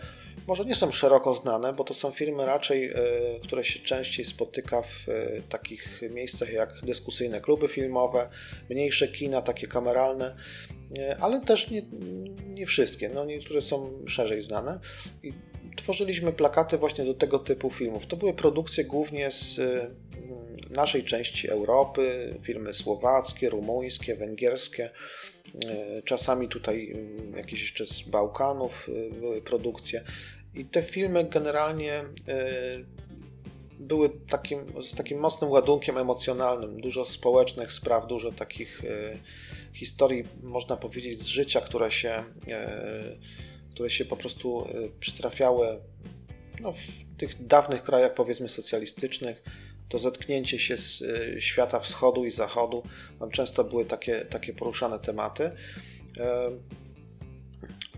może 0.46 0.64
nie 0.64 0.74
są 0.74 0.92
szeroko 0.92 1.34
znane, 1.34 1.72
bo 1.72 1.84
to 1.84 1.94
są 1.94 2.10
firmy 2.10 2.46
raczej, 2.46 2.84
e, 2.84 2.94
które 3.42 3.64
się 3.64 3.78
częściej 3.78 4.24
spotyka 4.24 4.82
w 4.82 5.08
e, 5.08 5.42
takich 5.48 6.00
miejscach 6.10 6.52
jak 6.52 6.80
dyskusyjne 6.82 7.40
kluby 7.40 7.68
filmowe, 7.68 8.28
mniejsze 8.70 9.08
kina, 9.08 9.42
takie 9.42 9.66
kameralne, 9.66 10.36
e, 10.98 11.16
ale 11.20 11.40
też 11.40 11.70
nie, 11.70 11.82
nie 12.46 12.66
wszystkie, 12.66 13.08
no 13.08 13.24
niektóre 13.24 13.62
są 13.62 14.04
szerzej 14.06 14.42
znane. 14.42 14.80
I 15.22 15.32
tworzyliśmy 15.76 16.32
plakaty 16.32 16.78
właśnie 16.78 17.04
do 17.04 17.14
tego 17.14 17.38
typu 17.38 17.70
filmów. 17.70 18.06
To 18.06 18.16
były 18.16 18.34
produkcje 18.34 18.84
głównie 18.84 19.30
z 19.30 19.60
naszej 20.70 21.04
części 21.04 21.50
Europy, 21.50 22.34
filmy 22.42 22.74
słowackie, 22.74 23.50
rumuńskie, 23.50 24.16
węgierskie. 24.16 24.90
E, 25.54 26.02
czasami 26.02 26.48
tutaj 26.48 26.90
mm, 26.90 27.36
jakieś 27.36 27.60
jeszcze 27.60 27.86
z 27.86 28.02
Bałkanów 28.02 28.88
e, 28.88 29.14
były 29.14 29.42
produkcje. 29.42 30.04
I 30.54 30.64
te 30.64 30.82
filmy 30.82 31.24
generalnie 31.24 31.92
e, 31.92 32.04
były 33.78 34.10
takim, 34.28 34.82
z 34.82 34.94
takim 34.94 35.18
mocnym 35.18 35.50
ładunkiem 35.50 35.98
emocjonalnym. 35.98 36.80
Dużo 36.80 37.04
społecznych 37.04 37.72
spraw, 37.72 38.06
dużo 38.06 38.32
takich 38.32 38.82
historii, 39.72 40.24
można 40.42 40.76
powiedzieć, 40.76 41.20
z 41.20 41.26
życia, 41.26 41.60
które 41.60 41.90
się, 41.90 42.24
które 43.70 43.90
się 43.90 44.04
po 44.04 44.16
prostu 44.16 44.66
przytrafiały 45.00 45.66
no, 46.60 46.72
w 46.72 47.16
tych 47.18 47.46
dawnych 47.46 47.82
krajach, 47.82 48.14
powiedzmy, 48.14 48.48
socjalistycznych 48.48 49.42
to 49.90 49.98
zetknięcie 49.98 50.58
się 50.58 50.76
z 50.76 51.00
y, 51.00 51.36
świata 51.40 51.80
wschodu 51.80 52.24
i 52.24 52.30
zachodu. 52.30 52.82
Tam 53.18 53.30
często 53.30 53.64
były 53.64 53.84
takie, 53.84 54.24
takie 54.24 54.52
poruszane 54.52 54.98
tematy. 54.98 55.50
E, 56.18 56.50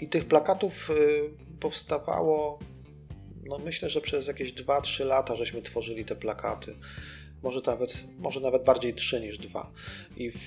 I 0.00 0.09
tych 0.09 0.28
plakatów 0.28 0.90
y, 0.90 0.94
powstawało, 1.61 2.59
no 3.44 3.59
myślę, 3.59 3.90
że 3.90 4.00
przez 4.00 4.26
jakieś 4.26 4.55
2-3 4.55 5.07
lata 5.07 5.37
żeśmy 5.37 5.62
tworzyli 5.62 6.05
te 6.05 6.16
plakaty. 6.16 6.74
Może 7.42 7.61
nawet, 7.66 7.94
może 8.18 8.40
nawet 8.40 8.64
bardziej 8.64 8.94
3 8.94 9.20
niż 9.20 9.38
2. 9.38 9.70
I 10.16 10.31
w, 10.31 10.38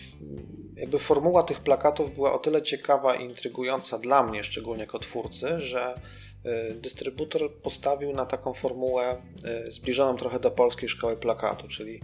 jakby 0.76 1.00
formuła 1.00 1.44
tych 1.44 1.60
plakatów 1.60 2.16
była 2.16 2.34
o 2.34 2.40
tyle 2.40 2.62
ciekawa 2.62 3.16
i 3.16 3.26
intrygująca 3.26 3.98
dla 3.98 4.24
mnie, 4.24 4.44
szczególnie 4.44 4.82
jako 4.82 5.00
twórcy, 5.00 5.60
że 5.60 6.00
E, 6.46 6.74
dystrybutor 6.74 7.54
postawił 7.54 8.14
na 8.14 8.26
taką 8.26 8.54
formułę 8.54 9.22
e, 9.46 9.72
zbliżoną 9.72 10.18
trochę 10.18 10.40
do 10.40 10.52
polskiej 10.52 10.90
szkoły 10.90 11.18
plakatu, 11.18 11.68
czyli 11.68 12.02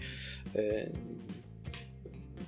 e, 0.56 0.89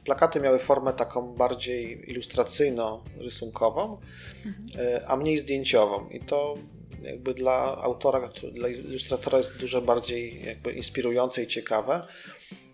plakaty 0.06 0.40
miały 0.40 0.60
formę 0.60 0.94
taką 0.94 1.34
bardziej 1.34 2.14
ilustracyjno-rysunkową, 2.14 3.98
mhm. 4.46 5.04
a 5.08 5.18
mniej 5.18 5.38
zdjęciową. 5.38 6.10
I 6.10 6.20
to 6.20 6.56
jakby 7.04 7.34
dla 7.34 7.78
autora, 7.78 8.30
dla 8.52 8.70
ilustratora 8.70 9.38
jest 9.38 9.58
dużo 9.58 9.82
bardziej 9.82 10.46
jakby 10.46 10.72
inspirujące 10.72 11.44
i 11.44 11.48
ciekawe. 11.48 12.08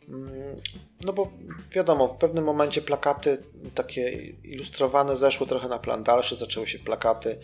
Mm, 0.10 0.56
no 1.02 1.14
bo 1.14 1.32
wiadomo, 1.72 2.08
w 2.08 2.18
pewnym 2.18 2.44
momencie 2.44 2.82
plakaty 2.82 3.38
takie 3.76 4.12
ilustrowane 4.44 5.18
zeszły 5.18 5.48
trochę 5.48 5.68
na 5.68 5.80
plan 5.80 6.04
dalszy, 6.04 6.36
zaczęły 6.36 6.68
się 6.68 6.80
plakaty 6.80 7.40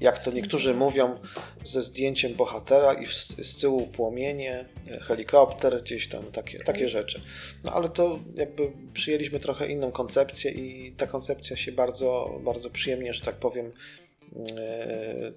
jak 0.00 0.22
to 0.22 0.30
niektórzy 0.30 0.74
mówią, 0.74 1.18
ze 1.64 1.82
zdjęciem 1.82 2.34
bohatera 2.34 2.94
i 2.94 3.06
z 3.44 3.56
tyłu 3.56 3.86
płomienie, 3.86 4.64
helikopter, 5.02 5.82
gdzieś 5.82 6.08
tam 6.08 6.22
takie, 6.22 6.58
takie 6.58 6.88
rzeczy. 6.88 7.20
No 7.64 7.72
ale 7.72 7.88
to 7.88 8.18
jakby 8.34 8.72
przyjęliśmy 8.94 9.40
trochę 9.40 9.68
inną 9.68 9.92
koncepcję 9.92 10.50
i 10.50 10.92
ta 10.92 11.06
koncepcja 11.06 11.56
się 11.56 11.72
bardzo, 11.72 12.38
bardzo 12.44 12.70
przyjemnie, 12.70 13.14
że 13.14 13.24
tak 13.24 13.36
powiem, 13.36 13.66
e, 13.66 13.70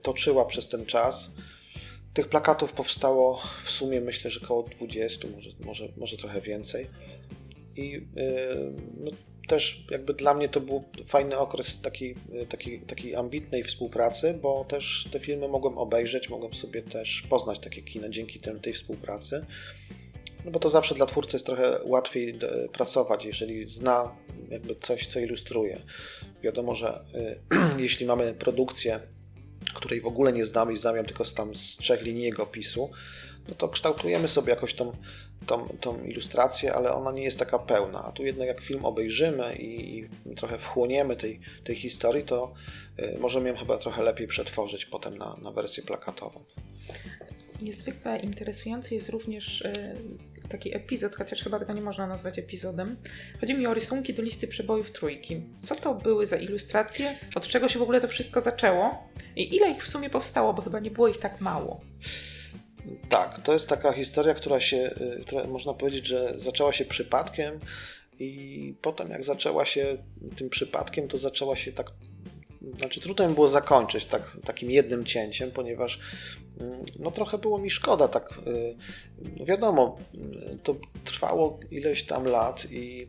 toczyła 0.01 0.45
przez 0.45 0.67
ten 0.67 0.85
czas. 0.85 1.31
Tych 2.13 2.27
plakatów 2.27 2.73
powstało 2.73 3.41
w 3.63 3.69
sumie 3.69 4.01
myślę, 4.01 4.31
że 4.31 4.39
około 4.43 4.63
20, 4.63 5.27
może, 5.35 5.49
może, 5.65 5.87
może 5.97 6.17
trochę 6.17 6.41
więcej. 6.41 6.87
I 7.75 7.95
e, 7.95 8.55
no, 8.99 9.11
też 9.47 9.85
jakby 9.91 10.13
dla 10.13 10.33
mnie 10.33 10.49
to 10.49 10.61
był 10.61 10.83
fajny 11.05 11.37
okres 11.37 11.81
takiej, 11.81 12.15
takiej, 12.49 12.79
takiej 12.79 13.15
ambitnej 13.15 13.63
współpracy, 13.63 14.39
bo 14.41 14.65
też 14.65 15.07
te 15.11 15.19
filmy 15.19 15.47
mogłem 15.47 15.77
obejrzeć, 15.77 16.29
mogłem 16.29 16.53
sobie 16.53 16.81
też 16.81 17.21
poznać 17.29 17.59
takie 17.59 17.81
kino 17.81 18.09
dzięki 18.09 18.39
tym, 18.39 18.59
tej 18.59 18.73
współpracy. 18.73 19.45
No 20.45 20.51
bo 20.51 20.59
to 20.59 20.69
zawsze 20.69 20.95
dla 20.95 21.05
twórcy 21.05 21.35
jest 21.35 21.45
trochę 21.45 21.79
łatwiej 21.83 22.39
pracować, 22.73 23.25
jeżeli 23.25 23.67
zna 23.67 24.15
jakby 24.49 24.75
coś, 24.75 25.07
co 25.07 25.19
ilustruje. 25.19 25.81
Wiadomo, 26.43 26.75
że 26.75 27.03
y, 27.15 27.81
jeśli 27.83 28.05
mamy 28.05 28.33
produkcję, 28.33 28.99
której 29.75 30.01
w 30.01 30.07
ogóle 30.07 30.33
nie 30.33 30.45
znamy 30.45 30.73
i 30.73 30.77
znamy 30.77 30.97
ją 30.97 31.03
tylko 31.03 31.25
z, 31.25 31.33
tam 31.33 31.55
z 31.55 31.77
trzech 31.77 32.01
linii 32.01 32.35
opisu, 32.37 32.89
no 33.49 33.55
to 33.55 33.69
kształtujemy 33.69 34.27
sobie 34.27 34.49
jakoś 34.49 34.73
tą, 34.73 34.91
tą, 35.45 35.67
tą 35.81 36.03
ilustrację, 36.03 36.73
ale 36.73 36.93
ona 36.93 37.11
nie 37.11 37.23
jest 37.23 37.39
taka 37.39 37.59
pełna. 37.59 38.03
A 38.05 38.11
tu 38.11 38.25
jednak 38.25 38.47
jak 38.47 38.61
film 38.61 38.85
obejrzymy 38.85 39.55
i, 39.55 39.99
i 39.99 40.35
trochę 40.35 40.57
wchłoniemy 40.57 41.15
tej, 41.15 41.39
tej 41.63 41.75
historii, 41.75 42.23
to 42.23 42.53
y, 42.99 43.17
możemy 43.19 43.49
ją 43.49 43.55
chyba 43.55 43.77
trochę 43.77 44.03
lepiej 44.03 44.27
przetworzyć 44.27 44.85
potem 44.85 45.17
na, 45.17 45.37
na 45.41 45.51
wersję 45.51 45.83
plakatową. 45.83 46.43
Niezwykle 47.61 48.19
interesujący 48.19 48.95
jest 48.95 49.09
również 49.09 49.61
y, 49.61 49.95
taki 50.49 50.75
epizod, 50.75 51.15
chociaż 51.15 51.43
chyba 51.43 51.59
tego 51.59 51.73
nie 51.73 51.81
można 51.81 52.07
nazwać 52.07 52.39
epizodem. 52.39 52.97
Chodzi 53.41 53.53
mi 53.53 53.67
o 53.67 53.73
rysunki 53.73 54.13
do 54.13 54.23
listy 54.23 54.47
przebojów 54.47 54.91
trójki. 54.91 55.41
Co 55.63 55.75
to 55.75 55.93
były 55.93 56.27
za 56.27 56.37
ilustracje? 56.37 57.17
Od 57.35 57.47
czego 57.47 57.69
się 57.69 57.79
w 57.79 57.81
ogóle 57.81 58.01
to 58.01 58.07
wszystko 58.07 58.41
zaczęło? 58.41 59.09
I 59.35 59.55
ile 59.55 59.71
ich 59.71 59.83
w 59.83 59.89
sumie 59.89 60.09
powstało, 60.09 60.53
bo 60.53 60.61
chyba 60.61 60.79
nie 60.79 60.91
było 60.91 61.07
ich 61.07 61.17
tak 61.17 61.41
mało. 61.41 61.81
Tak, 63.09 63.39
to 63.43 63.53
jest 63.53 63.69
taka 63.69 63.91
historia, 63.91 64.33
która 64.33 64.59
się, 64.59 64.95
y, 65.19 65.23
która 65.25 65.43
można 65.43 65.73
powiedzieć, 65.73 66.07
że 66.07 66.33
zaczęła 66.37 66.73
się 66.73 66.85
przypadkiem 66.85 67.59
I 68.19 68.75
potem 68.81 69.09
jak 69.09 69.23
zaczęła 69.23 69.65
się 69.65 69.97
tym 70.35 70.49
przypadkiem, 70.49 71.07
to 71.07 71.17
zaczęła 71.17 71.55
się 71.55 71.71
tak 71.71 71.91
znaczy 72.79 73.01
trudno 73.01 73.27
mi 73.27 73.33
było 73.33 73.47
zakończyć 73.47 74.05
tak, 74.05 74.37
takim 74.45 74.71
jednym 74.71 75.05
cięciem, 75.05 75.51
ponieważ 75.51 75.99
no 76.99 77.11
trochę 77.11 77.37
było 77.37 77.57
mi 77.57 77.69
szkoda, 77.69 78.07
tak 78.07 78.33
no 79.39 79.45
wiadomo, 79.45 79.97
to 80.63 80.75
trwało 81.05 81.59
ileś 81.71 82.03
tam 82.03 82.25
lat 82.25 82.67
i 82.71 83.07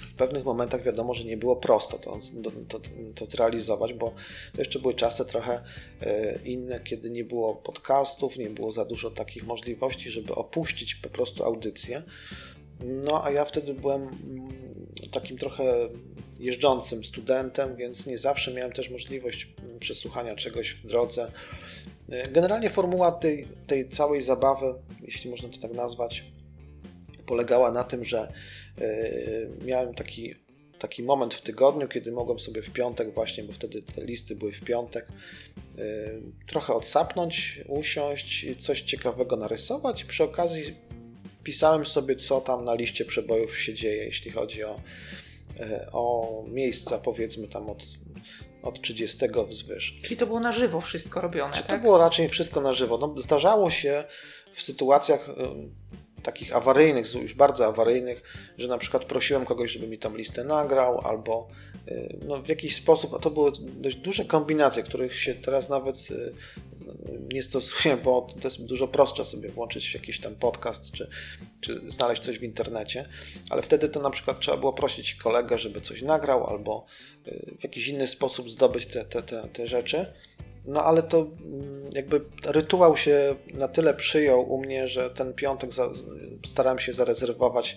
w 0.00 0.14
pewnych 0.18 0.44
momentach 0.44 0.82
wiadomo, 0.82 1.14
że 1.14 1.24
nie 1.24 1.36
było 1.36 1.56
prosto 1.56 1.98
to, 1.98 2.18
to, 2.68 2.80
to, 3.14 3.26
zrealizować, 3.26 3.94
bo 3.94 4.14
to 4.52 4.58
jeszcze 4.58 4.78
były 4.78 4.94
czasy 4.94 5.24
trochę 5.24 5.60
e, 6.02 6.38
inne, 6.44 6.80
kiedy 6.80 7.10
nie 7.10 7.24
było 7.24 7.54
podcastów, 7.54 8.36
nie 8.36 8.50
było 8.50 8.70
za 8.70 8.84
dużo 8.84 9.10
takich 9.10 9.46
możliwości, 9.46 10.10
żeby 10.10 10.34
opuścić 10.34 10.94
po 10.94 11.08
prostu 11.08 11.44
audycję. 11.44 12.02
No 12.80 13.24
a 13.24 13.30
ja 13.30 13.44
wtedy 13.44 13.74
byłem 13.74 14.02
mm, 14.02 14.48
takim 15.12 15.38
trochę 15.38 15.88
jeżdżącym 16.40 17.04
studentem, 17.04 17.76
więc 17.76 18.06
nie 18.06 18.18
zawsze 18.18 18.54
miałem 18.54 18.72
też 18.72 18.90
możliwość 18.90 19.48
mm, 19.62 19.78
przesłuchania 19.78 20.36
czegoś 20.36 20.70
w 20.70 20.86
drodze. 20.86 21.32
E, 22.10 22.28
generalnie 22.28 22.70
formuła 22.70 23.12
tej, 23.12 23.48
tej 23.66 23.88
całej 23.88 24.20
zabawy, 24.20 24.74
jeśli 25.02 25.30
można 25.30 25.48
to 25.48 25.58
tak 25.58 25.72
nazwać, 25.72 26.24
polegała 27.26 27.70
na 27.72 27.84
tym, 27.84 28.04
że 28.04 28.32
e, 28.80 28.86
miałem 29.66 29.94
taki, 29.94 30.34
taki 30.78 31.02
moment 31.02 31.34
w 31.34 31.42
tygodniu, 31.42 31.88
kiedy 31.88 32.12
mogłem 32.12 32.38
sobie 32.38 32.62
w 32.62 32.70
piątek 32.70 33.14
właśnie, 33.14 33.44
bo 33.44 33.52
wtedy 33.52 33.82
te 33.82 34.04
listy 34.04 34.36
były 34.36 34.52
w 34.52 34.60
piątek, 34.60 35.08
e, 35.78 35.82
trochę 36.46 36.74
odsapnąć, 36.74 37.60
usiąść, 37.66 38.46
coś 38.58 38.82
ciekawego 38.82 39.36
narysować. 39.36 40.04
Przy 40.04 40.24
okazji 40.24 40.76
pisałem 41.44 41.86
sobie, 41.86 42.16
co 42.16 42.40
tam 42.40 42.64
na 42.64 42.74
liście 42.74 43.04
przebojów 43.04 43.58
się 43.58 43.74
dzieje, 43.74 44.04
jeśli 44.04 44.30
chodzi 44.30 44.64
o, 44.64 44.80
o 45.92 46.44
miejsca, 46.48 46.98
powiedzmy 46.98 47.48
tam 47.48 47.70
od, 47.70 47.84
od 48.62 48.82
30 48.82 49.18
wzwyż. 49.48 49.96
Czyli 50.02 50.16
to 50.16 50.26
było 50.26 50.40
na 50.40 50.52
żywo 50.52 50.80
wszystko 50.80 51.20
robione, 51.20 51.54
Czy 51.54 51.62
tak? 51.62 51.76
To 51.76 51.78
było 51.78 51.98
raczej 51.98 52.28
wszystko 52.28 52.60
na 52.60 52.72
żywo. 52.72 52.98
No, 52.98 53.14
zdarzało 53.20 53.70
się 53.70 54.04
w 54.54 54.62
sytuacjach 54.62 55.28
e, 55.28 55.32
takich 56.22 56.56
awaryjnych, 56.56 57.14
już 57.14 57.34
bardzo 57.34 57.66
awaryjnych, 57.66 58.22
że 58.58 58.68
na 58.68 58.78
przykład 58.78 59.04
prosiłem 59.04 59.44
kogoś, 59.44 59.70
żeby 59.70 59.86
mi 59.86 59.98
tą 59.98 60.16
listę 60.16 60.44
nagrał, 60.44 61.00
albo 61.00 61.48
no, 62.26 62.42
w 62.42 62.48
jakiś 62.48 62.76
sposób, 62.76 63.14
a 63.14 63.18
to 63.18 63.30
były 63.30 63.52
dość 63.76 63.96
duże 63.96 64.24
kombinacje, 64.24 64.82
których 64.82 65.20
się 65.20 65.34
teraz 65.34 65.68
nawet 65.68 66.08
nie 67.32 67.42
stosuję, 67.42 67.96
bo 67.96 68.26
to 68.40 68.48
jest 68.48 68.64
dużo 68.64 68.88
prostsze 68.88 69.24
sobie 69.24 69.48
włączyć 69.48 69.94
jakiś 69.94 70.20
tam 70.20 70.34
podcast, 70.34 70.92
czy, 70.92 71.08
czy 71.60 71.80
znaleźć 71.90 72.22
coś 72.22 72.38
w 72.38 72.42
internecie, 72.42 73.08
ale 73.50 73.62
wtedy 73.62 73.88
to 73.88 74.00
na 74.00 74.10
przykład 74.10 74.40
trzeba 74.40 74.56
było 74.56 74.72
prosić 74.72 75.14
kolegę, 75.14 75.58
żeby 75.58 75.80
coś 75.80 76.02
nagrał, 76.02 76.46
albo 76.46 76.86
y, 77.28 77.56
w 77.60 77.62
jakiś 77.62 77.88
inny 77.88 78.06
sposób 78.06 78.50
zdobyć 78.50 78.86
te, 78.86 79.04
te, 79.04 79.22
te, 79.22 79.48
te 79.52 79.66
rzeczy. 79.66 80.06
No 80.66 80.84
ale 80.84 81.02
to 81.02 81.18
mm, 81.18 81.90
jakby 81.92 82.20
rytuał 82.44 82.96
się 82.96 83.34
na 83.54 83.68
tyle 83.68 83.94
przyjął 83.94 84.52
u 84.52 84.58
mnie, 84.58 84.88
że 84.88 85.10
ten 85.10 85.34
piątek 85.34 85.74
za, 85.74 85.90
starałem 86.46 86.78
się 86.78 86.92
zarezerwować. 86.92 87.76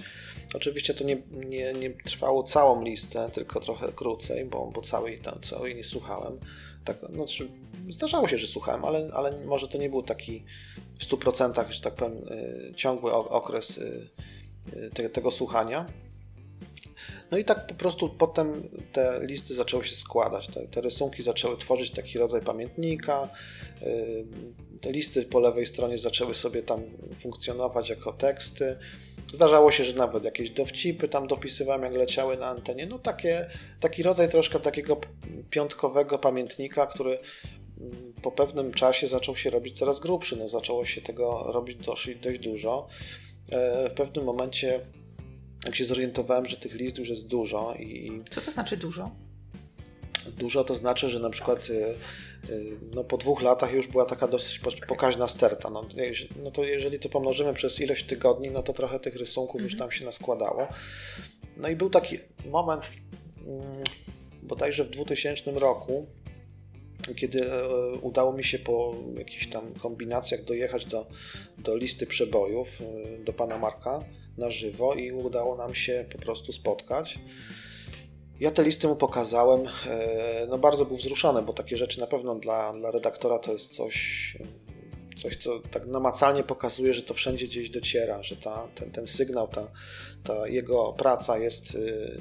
Oczywiście 0.55 0.93
to 0.93 1.03
nie, 1.03 1.17
nie, 1.31 1.73
nie 1.73 1.89
trwało 1.89 2.43
całą 2.43 2.83
listę, 2.83 3.29
tylko 3.33 3.59
trochę 3.59 3.91
krócej, 3.91 4.45
bo, 4.45 4.71
bo 4.75 4.81
całej, 4.81 5.19
tam, 5.19 5.41
całej 5.41 5.75
nie 5.75 5.83
słuchałem 5.83 6.39
tak, 6.85 6.97
no, 7.09 7.25
zdarzało 7.89 8.27
się, 8.27 8.37
że 8.37 8.47
słuchałem, 8.47 8.85
ale, 8.85 9.09
ale 9.13 9.45
może 9.45 9.67
to 9.67 9.77
nie 9.77 9.89
był 9.89 10.03
taki 10.03 10.43
w 10.99 11.05
100%, 11.05 11.71
że 11.71 11.81
tak 11.81 11.95
powiem, 11.95 12.17
y, 12.17 12.73
ciągły 12.75 13.13
okres 13.13 13.77
y, 13.77 14.09
y, 14.99 15.09
tego 15.09 15.31
słuchania. 15.31 15.85
No 17.31 17.37
i 17.37 17.45
tak 17.45 17.67
po 17.67 17.73
prostu 17.73 18.09
potem 18.09 18.69
te 18.93 19.19
listy 19.25 19.55
zaczęły 19.55 19.85
się 19.85 19.95
składać. 19.95 20.47
Te, 20.47 20.67
te 20.67 20.81
rysunki 20.81 21.23
zaczęły 21.23 21.57
tworzyć 21.57 21.91
taki 21.91 22.17
rodzaj 22.19 22.41
pamiętnika. 22.41 23.29
Te 24.81 24.91
listy 24.91 25.23
po 25.23 25.39
lewej 25.39 25.65
stronie 25.65 25.97
zaczęły 25.97 26.35
sobie 26.35 26.63
tam 26.63 26.81
funkcjonować 27.19 27.89
jako 27.89 28.13
teksty. 28.13 28.77
Zdarzało 29.33 29.71
się, 29.71 29.83
że 29.83 29.93
nawet 29.93 30.23
jakieś 30.23 30.49
dowcipy 30.49 31.07
tam 31.07 31.27
dopisywałem, 31.27 31.83
jak 31.83 31.93
leciały 31.93 32.37
na 32.37 32.47
antenie. 32.47 32.85
No 32.85 32.99
takie, 32.99 33.45
taki 33.79 34.03
rodzaj 34.03 34.29
troszkę 34.29 34.59
takiego 34.59 34.97
piątkowego 35.49 36.19
pamiętnika, 36.19 36.87
który 36.87 37.19
mm, 37.79 38.13
po 38.21 38.31
pewnym 38.31 38.73
czasie 38.73 39.07
zaczął 39.07 39.35
się 39.35 39.49
robić 39.49 39.79
coraz 39.79 39.99
grubszy. 39.99 40.37
No, 40.37 40.49
zaczęło 40.49 40.85
się 40.85 41.01
tego 41.01 41.43
robić 41.51 41.77
dość, 41.77 42.15
dość 42.15 42.39
dużo. 42.39 42.87
E, 43.49 43.89
w 43.89 43.93
pewnym 43.93 44.25
momencie, 44.25 44.79
jak 45.65 45.75
się 45.75 45.85
zorientowałem, 45.85 46.45
że 46.45 46.57
tych 46.57 46.73
listów 46.73 46.99
już 46.99 47.09
jest 47.09 47.27
dużo 47.27 47.73
i... 47.79 48.21
Co 48.29 48.41
to 48.41 48.51
znaczy 48.51 48.77
dużo? 48.77 49.11
Dużo 50.37 50.63
to 50.63 50.75
znaczy, 50.75 51.09
że 51.09 51.19
na 51.19 51.29
przykład 51.29 51.67
Y, 51.69 51.95
no 52.93 53.03
po 53.03 53.17
dwóch 53.17 53.41
latach 53.41 53.73
już 53.73 53.87
była 53.87 54.05
taka 54.05 54.27
dosyć 54.27 54.61
pokaźna 54.87 55.27
sterta. 55.27 55.69
No, 55.69 55.85
no 56.43 56.51
to 56.51 56.63
jeżeli 56.63 56.99
to 56.99 57.09
pomnożymy 57.09 57.53
przez 57.53 57.79
ilość 57.79 58.05
tygodni, 58.05 58.51
no 58.51 58.63
to 58.63 58.73
trochę 58.73 58.99
tych 58.99 59.15
rysunków 59.15 59.61
już 59.61 59.73
mhm. 59.73 59.89
tam 59.89 59.97
się 59.97 60.05
naskładało. 60.05 60.67
No 61.57 61.69
i 61.69 61.75
był 61.75 61.89
taki 61.89 62.19
moment, 62.45 62.83
mm, 63.47 63.83
bodajże 64.43 64.83
w 64.83 64.89
2000 64.89 65.51
roku, 65.51 66.05
kiedy 67.15 67.51
e, 67.51 67.67
udało 68.01 68.33
mi 68.33 68.43
się 68.43 68.59
po 68.59 68.95
jakichś 69.17 69.47
tam 69.47 69.73
kombinacjach 69.73 70.43
dojechać 70.43 70.85
do, 70.85 71.07
do 71.57 71.75
listy 71.75 72.07
przebojów 72.07 72.67
e, 72.81 73.23
do 73.23 73.33
pana 73.33 73.57
Marka 73.57 74.03
na 74.37 74.51
żywo 74.51 74.93
i 74.93 75.11
udało 75.11 75.57
nam 75.57 75.75
się 75.75 76.05
po 76.11 76.17
prostu 76.17 76.51
spotkać. 76.51 77.19
Ja 78.41 78.51
te 78.51 78.63
listy 78.63 78.87
mu 78.87 78.95
pokazałem. 78.95 79.67
E, 79.87 80.47
no 80.49 80.57
bardzo 80.57 80.85
był 80.85 80.97
wzruszony, 80.97 81.41
bo 81.41 81.53
takie 81.53 81.77
rzeczy 81.77 81.99
na 81.99 82.07
pewno 82.07 82.35
dla, 82.35 82.73
dla 82.73 82.91
redaktora 82.91 83.39
to 83.39 83.53
jest 83.53 83.75
coś, 83.75 84.37
coś, 85.17 85.37
co 85.37 85.59
tak 85.59 85.87
namacalnie 85.87 86.43
pokazuje, 86.43 86.93
że 86.93 87.01
to 87.01 87.13
wszędzie 87.13 87.47
gdzieś 87.47 87.69
dociera, 87.69 88.23
że 88.23 88.35
ta, 88.35 88.67
ten, 88.75 88.91
ten 88.91 89.07
sygnał, 89.07 89.47
ta, 89.47 89.71
ta 90.23 90.47
jego 90.47 90.93
praca 90.93 91.37
jest, 91.37 91.75
y, 91.75 92.19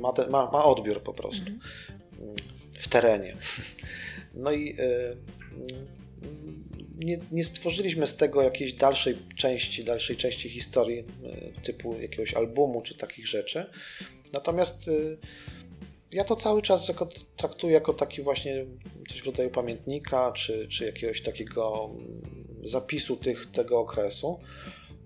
ma, 0.00 0.12
ten, 0.12 0.30
ma, 0.30 0.50
ma 0.50 0.64
odbiór 0.64 1.02
po 1.02 1.14
prostu 1.14 1.50
mhm. 1.50 1.60
w 2.78 2.88
terenie. 2.88 3.36
No 4.34 4.52
i 4.52 4.76
y, 4.80 5.16
nie, 6.98 7.18
nie, 7.32 7.44
stworzyliśmy 7.44 8.06
z 8.06 8.16
tego 8.16 8.42
jakiejś 8.42 8.72
dalszej 8.72 9.16
części, 9.36 9.84
dalszej 9.84 10.16
części 10.16 10.48
historii 10.48 10.98
y, 10.98 11.62
typu 11.62 12.00
jakiegoś 12.00 12.34
albumu 12.34 12.82
czy 12.82 12.94
takich 12.94 13.26
rzeczy. 13.26 13.66
Natomiast 14.32 14.90
ja 16.12 16.24
to 16.24 16.36
cały 16.36 16.62
czas 16.62 16.88
jako, 16.88 17.08
traktuję 17.36 17.72
jako 17.72 17.94
taki 17.94 18.22
właśnie 18.22 18.66
coś 19.08 19.22
w 19.22 19.26
rodzaju 19.26 19.50
pamiętnika, 19.50 20.32
czy, 20.32 20.68
czy 20.68 20.84
jakiegoś 20.84 21.22
takiego 21.22 21.90
mm, 21.90 22.68
zapisu 22.68 23.16
tych, 23.16 23.50
tego 23.50 23.78
okresu. 23.78 24.40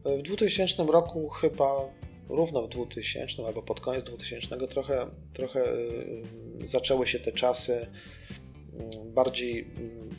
W 0.05 0.23
2000 0.23 0.85
roku 0.85 1.29
chyba 1.29 1.89
równo 2.29 2.63
w 2.63 2.69
2000 2.69 3.47
albo 3.47 3.63
pod 3.63 3.81
koniec 3.81 4.05
2000 4.05 4.67
trochę, 4.67 5.07
trochę 5.33 5.75
y, 5.75 6.23
zaczęły 6.65 7.07
się 7.07 7.19
te 7.19 7.33
czasy 7.33 7.87
mm, 8.73 9.13
bardziej 9.15 9.61
mm, 9.61 10.11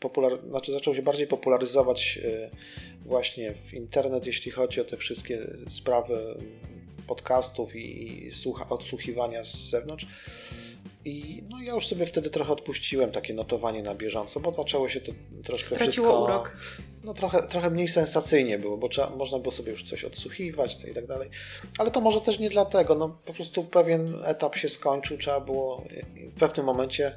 popular, 0.00 0.38
znaczy 0.48 0.72
zaczął 0.72 0.94
się 0.94 1.02
bardziej 1.02 1.26
popularyzować 1.26 2.18
y, 2.24 2.50
właśnie 3.06 3.54
w 3.54 3.74
internet, 3.74 4.26
jeśli 4.26 4.50
chodzi 4.50 4.80
o 4.80 4.84
te 4.84 4.96
wszystkie 4.96 5.38
sprawy 5.68 6.38
podcastów 7.06 7.76
i 7.76 8.30
słucha, 8.32 8.68
odsłuchiwania 8.68 9.44
z 9.44 9.70
zewnątrz. 9.70 10.06
I 11.04 11.42
no, 11.50 11.62
ja 11.62 11.74
już 11.74 11.86
sobie 11.86 12.06
wtedy 12.06 12.30
trochę 12.30 12.52
odpuściłem 12.52 13.10
takie 13.10 13.34
notowanie 13.34 13.82
na 13.82 13.94
bieżąco, 13.94 14.40
bo 14.40 14.54
zaczęło 14.54 14.88
się 14.88 15.00
to 15.00 15.12
troszkę 15.44 15.74
Straciło 15.74 16.06
wszystko... 16.06 16.24
urok. 16.24 16.56
No 17.04 17.14
trochę, 17.14 17.42
trochę 17.42 17.70
mniej 17.70 17.88
sensacyjnie 17.88 18.58
było, 18.58 18.76
bo 18.76 18.88
trzeba, 18.88 19.10
można 19.10 19.38
było 19.38 19.52
sobie 19.52 19.72
już 19.72 19.82
coś 19.82 20.04
odsłuchiwać 20.04 20.84
i 20.90 20.94
tak 20.94 21.06
dalej. 21.06 21.30
Ale 21.78 21.90
to 21.90 22.00
może 22.00 22.20
też 22.20 22.38
nie 22.38 22.50
dlatego, 22.50 22.94
no 22.94 23.18
po 23.24 23.32
prostu 23.32 23.64
pewien 23.64 24.14
etap 24.24 24.56
się 24.56 24.68
skończył, 24.68 25.18
trzeba 25.18 25.40
było 25.40 25.84
w 26.36 26.38
pewnym 26.38 26.66
momencie 26.66 27.16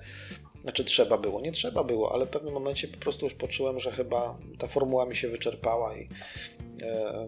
znaczy 0.62 0.86
trzeba 0.86 1.18
było, 1.18 1.42
nie 1.42 1.52
trzeba 1.52 1.84
było, 1.84 2.14
ale 2.14 2.26
w 2.26 2.30
pewnym 2.30 2.54
momencie 2.54 2.88
po 2.88 2.98
prostu 2.98 3.26
już 3.26 3.34
poczułem, 3.34 3.80
że 3.80 3.92
chyba 3.92 4.38
ta 4.58 4.68
formuła 4.68 5.06
mi 5.06 5.16
się 5.16 5.30
wyczerpała 5.30 5.98
i 5.98 6.10
e, 6.82 7.28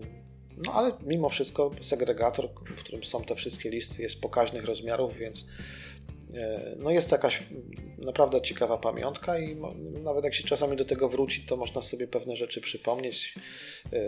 no 0.65 0.73
ale 0.73 0.91
mimo 1.05 1.29
wszystko 1.29 1.71
segregator, 1.81 2.49
w 2.65 2.79
którym 2.79 3.03
są 3.03 3.23
te 3.23 3.35
wszystkie 3.35 3.69
listy, 3.69 4.01
jest 4.01 4.21
pokaźnych 4.21 4.65
rozmiarów, 4.65 5.17
więc 5.17 5.45
e, 6.33 6.75
no 6.77 6.91
jest 6.91 7.09
to 7.09 7.15
jakaś 7.15 7.43
naprawdę 7.97 8.41
ciekawa 8.41 8.77
pamiątka 8.77 9.39
i 9.39 9.57
nawet 10.03 10.23
jak 10.23 10.33
się 10.33 10.43
czasami 10.43 10.77
do 10.77 10.85
tego 10.85 11.09
wróci, 11.09 11.41
to 11.41 11.57
można 11.57 11.81
sobie 11.81 12.07
pewne 12.07 12.35
rzeczy 12.35 12.61
przypomnieć, 12.61 13.35
e, 13.93 13.99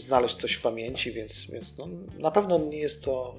znaleźć 0.00 0.36
coś 0.36 0.52
w 0.52 0.62
pamięci, 0.62 1.12
więc, 1.12 1.50
więc 1.50 1.78
no, 1.78 1.88
na 2.18 2.30
pewno 2.30 2.58
nie 2.58 2.78
jest 2.78 3.04
to, 3.04 3.36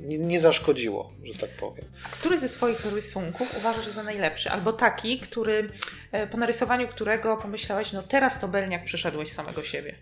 nie, 0.00 0.18
nie, 0.18 0.40
zaszkodziło, 0.40 1.12
że 1.24 1.34
tak 1.34 1.50
powiem. 1.50 1.84
A 2.04 2.08
który 2.08 2.38
ze 2.38 2.48
swoich 2.48 2.86
rysunków 2.86 3.54
uważasz 3.58 3.88
za 3.88 4.02
najlepszy? 4.02 4.50
Albo 4.50 4.72
taki, 4.72 5.18
który, 5.18 5.70
e, 6.12 6.26
po 6.26 6.36
narysowaniu 6.36 6.88
którego 6.88 7.36
pomyślałeś, 7.36 7.92
no 7.92 8.02
teraz 8.02 8.40
to 8.40 8.48
Belniak 8.48 8.84
przyszedłeś 8.84 9.32
samego 9.32 9.64
siebie? 9.64 9.94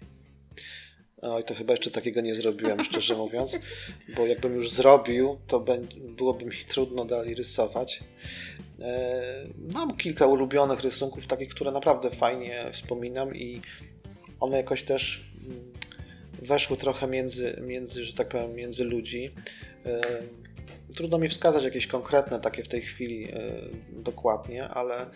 Oj, 1.23 1.45
to 1.45 1.55
chyba 1.55 1.73
jeszcze 1.73 1.91
takiego 1.91 2.21
nie 2.21 2.35
zrobiłem, 2.35 2.85
szczerze 2.85 3.17
mówiąc, 3.17 3.59
bo 4.17 4.27
jakbym 4.27 4.55
już 4.55 4.71
zrobił, 4.71 5.39
to 5.47 5.65
byłoby 5.99 6.45
mi 6.45 6.57
trudno 6.69 7.05
dalej 7.05 7.35
rysować. 7.35 8.01
E, 8.81 9.47
mam 9.59 9.97
kilka 9.97 10.27
ulubionych 10.27 10.81
rysunków, 10.81 11.27
takich, 11.27 11.49
które 11.49 11.71
naprawdę 11.73 12.11
fajnie 12.11 12.71
wspominam 12.73 13.37
i 13.37 13.61
one 14.41 14.57
jakoś 14.57 14.83
też 14.83 15.31
mm, 15.45 15.73
weszły 16.43 16.77
trochę 16.77 17.07
między, 17.07 17.63
między 17.67 18.05
że 18.05 18.13
tak 18.13 18.29
powiem, 18.29 18.55
między 18.55 18.85
ludzi. 18.85 19.31
E, 19.87 20.01
trudno 20.95 21.19
mi 21.19 21.29
wskazać 21.29 21.65
jakieś 21.65 21.87
konkretne 21.87 22.41
takie 22.41 22.65
w 22.65 22.69
tej 22.69 22.83
chwili 22.83 23.25
e, 23.25 23.53
dokładnie, 23.91 24.69
ale, 24.69 25.07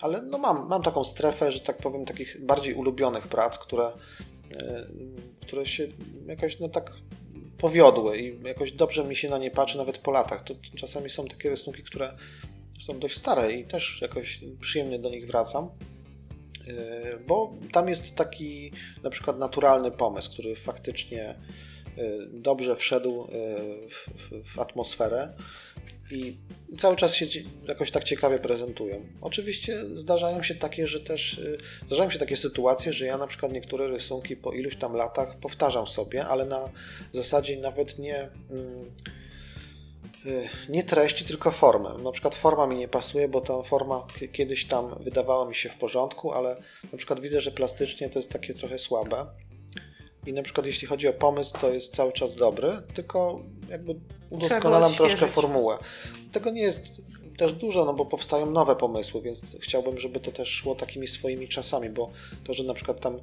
ale 0.00 0.22
no 0.22 0.38
mam, 0.38 0.68
mam 0.68 0.82
taką 0.82 1.04
strefę, 1.04 1.52
że 1.52 1.60
tak 1.60 1.76
powiem, 1.76 2.04
takich 2.04 2.44
bardziej 2.44 2.74
ulubionych 2.74 3.28
prac, 3.28 3.58
które, 3.58 3.92
które 5.40 5.66
się 5.66 5.88
jakoś 6.26 6.60
no 6.60 6.68
tak 6.68 6.92
powiodły 7.58 8.18
i 8.18 8.42
jakoś 8.44 8.72
dobrze 8.72 9.04
mi 9.04 9.16
się 9.16 9.30
na 9.30 9.38
nie 9.38 9.50
patrzy 9.50 9.78
nawet 9.78 9.98
po 9.98 10.10
latach. 10.10 10.44
To 10.44 10.54
czasami 10.76 11.10
są 11.10 11.26
takie 11.26 11.50
rysunki, 11.50 11.82
które 11.82 12.16
są 12.80 12.98
dość 12.98 13.18
stare 13.18 13.52
i 13.52 13.64
też 13.64 13.98
jakoś 14.00 14.40
przyjemnie 14.60 14.98
do 14.98 15.10
nich 15.10 15.26
wracam, 15.26 15.68
e, 16.68 17.18
bo 17.26 17.54
tam 17.72 17.88
jest 17.88 18.14
taki 18.14 18.72
na 19.02 19.10
przykład 19.10 19.38
naturalny 19.38 19.90
pomysł, 19.90 20.32
który 20.32 20.56
faktycznie 20.56 21.24
e, 21.24 21.36
dobrze 22.32 22.76
wszedł 22.76 23.22
e, 23.22 23.26
w, 23.88 24.08
w, 24.16 24.54
w 24.54 24.58
atmosferę 24.58 25.36
i 26.12 26.36
cały 26.78 26.96
czas 26.96 27.14
się 27.14 27.26
jakoś 27.68 27.90
tak 27.90 28.04
ciekawie 28.04 28.38
prezentują. 28.38 29.06
Oczywiście 29.20 29.84
zdarzają 29.94 30.42
się 30.42 30.54
takie, 30.54 30.86
że 30.86 31.00
też 31.00 31.40
zdarzają 31.86 32.10
się 32.10 32.18
takie 32.18 32.36
sytuacje, 32.36 32.92
że 32.92 33.06
ja 33.06 33.18
na 33.18 33.26
przykład 33.26 33.52
niektóre 33.52 33.88
rysunki 33.88 34.36
po 34.36 34.52
iluś 34.52 34.76
tam 34.76 34.94
latach 34.94 35.38
powtarzam 35.38 35.86
sobie, 35.86 36.26
ale 36.26 36.46
na 36.46 36.70
zasadzie 37.12 37.60
nawet 37.60 37.98
nie 37.98 38.28
mm, 38.50 38.90
Y, 40.26 40.48
nie 40.68 40.82
treści, 40.82 41.24
tylko 41.24 41.50
formę. 41.50 41.94
Na 42.02 42.12
przykład 42.12 42.34
forma 42.34 42.66
mi 42.66 42.76
nie 42.76 42.88
pasuje, 42.88 43.28
bo 43.28 43.40
ta 43.40 43.62
forma 43.62 44.06
kiedyś 44.32 44.64
tam 44.64 44.94
wydawała 45.00 45.48
mi 45.48 45.54
się 45.54 45.68
w 45.68 45.74
porządku, 45.74 46.32
ale 46.32 46.56
na 46.92 46.98
przykład 46.98 47.20
widzę, 47.20 47.40
że 47.40 47.50
plastycznie 47.50 48.10
to 48.10 48.18
jest 48.18 48.30
takie 48.30 48.54
trochę 48.54 48.78
słabe. 48.78 49.26
I 50.26 50.32
na 50.32 50.42
przykład 50.42 50.66
jeśli 50.66 50.88
chodzi 50.88 51.08
o 51.08 51.12
pomysł, 51.12 51.52
to 51.60 51.70
jest 51.70 51.96
cały 51.96 52.12
czas 52.12 52.34
dobry, 52.34 52.68
tylko 52.94 53.40
jakby 53.70 53.94
udoskonalam 54.30 54.94
troszkę 54.94 55.26
formułę. 55.26 55.78
Tego 56.32 56.50
nie 56.50 56.62
jest 56.62 57.02
też 57.36 57.52
dużo, 57.52 57.84
no 57.84 57.94
bo 57.94 58.06
powstają 58.06 58.50
nowe 58.50 58.76
pomysły, 58.76 59.22
więc 59.22 59.42
chciałbym, 59.60 59.98
żeby 59.98 60.20
to 60.20 60.32
też 60.32 60.48
szło 60.48 60.74
takimi 60.74 61.08
swoimi 61.08 61.48
czasami, 61.48 61.90
bo 61.90 62.10
to, 62.44 62.54
że 62.54 62.64
na 62.64 62.74
przykład 62.74 63.00
tam, 63.00 63.20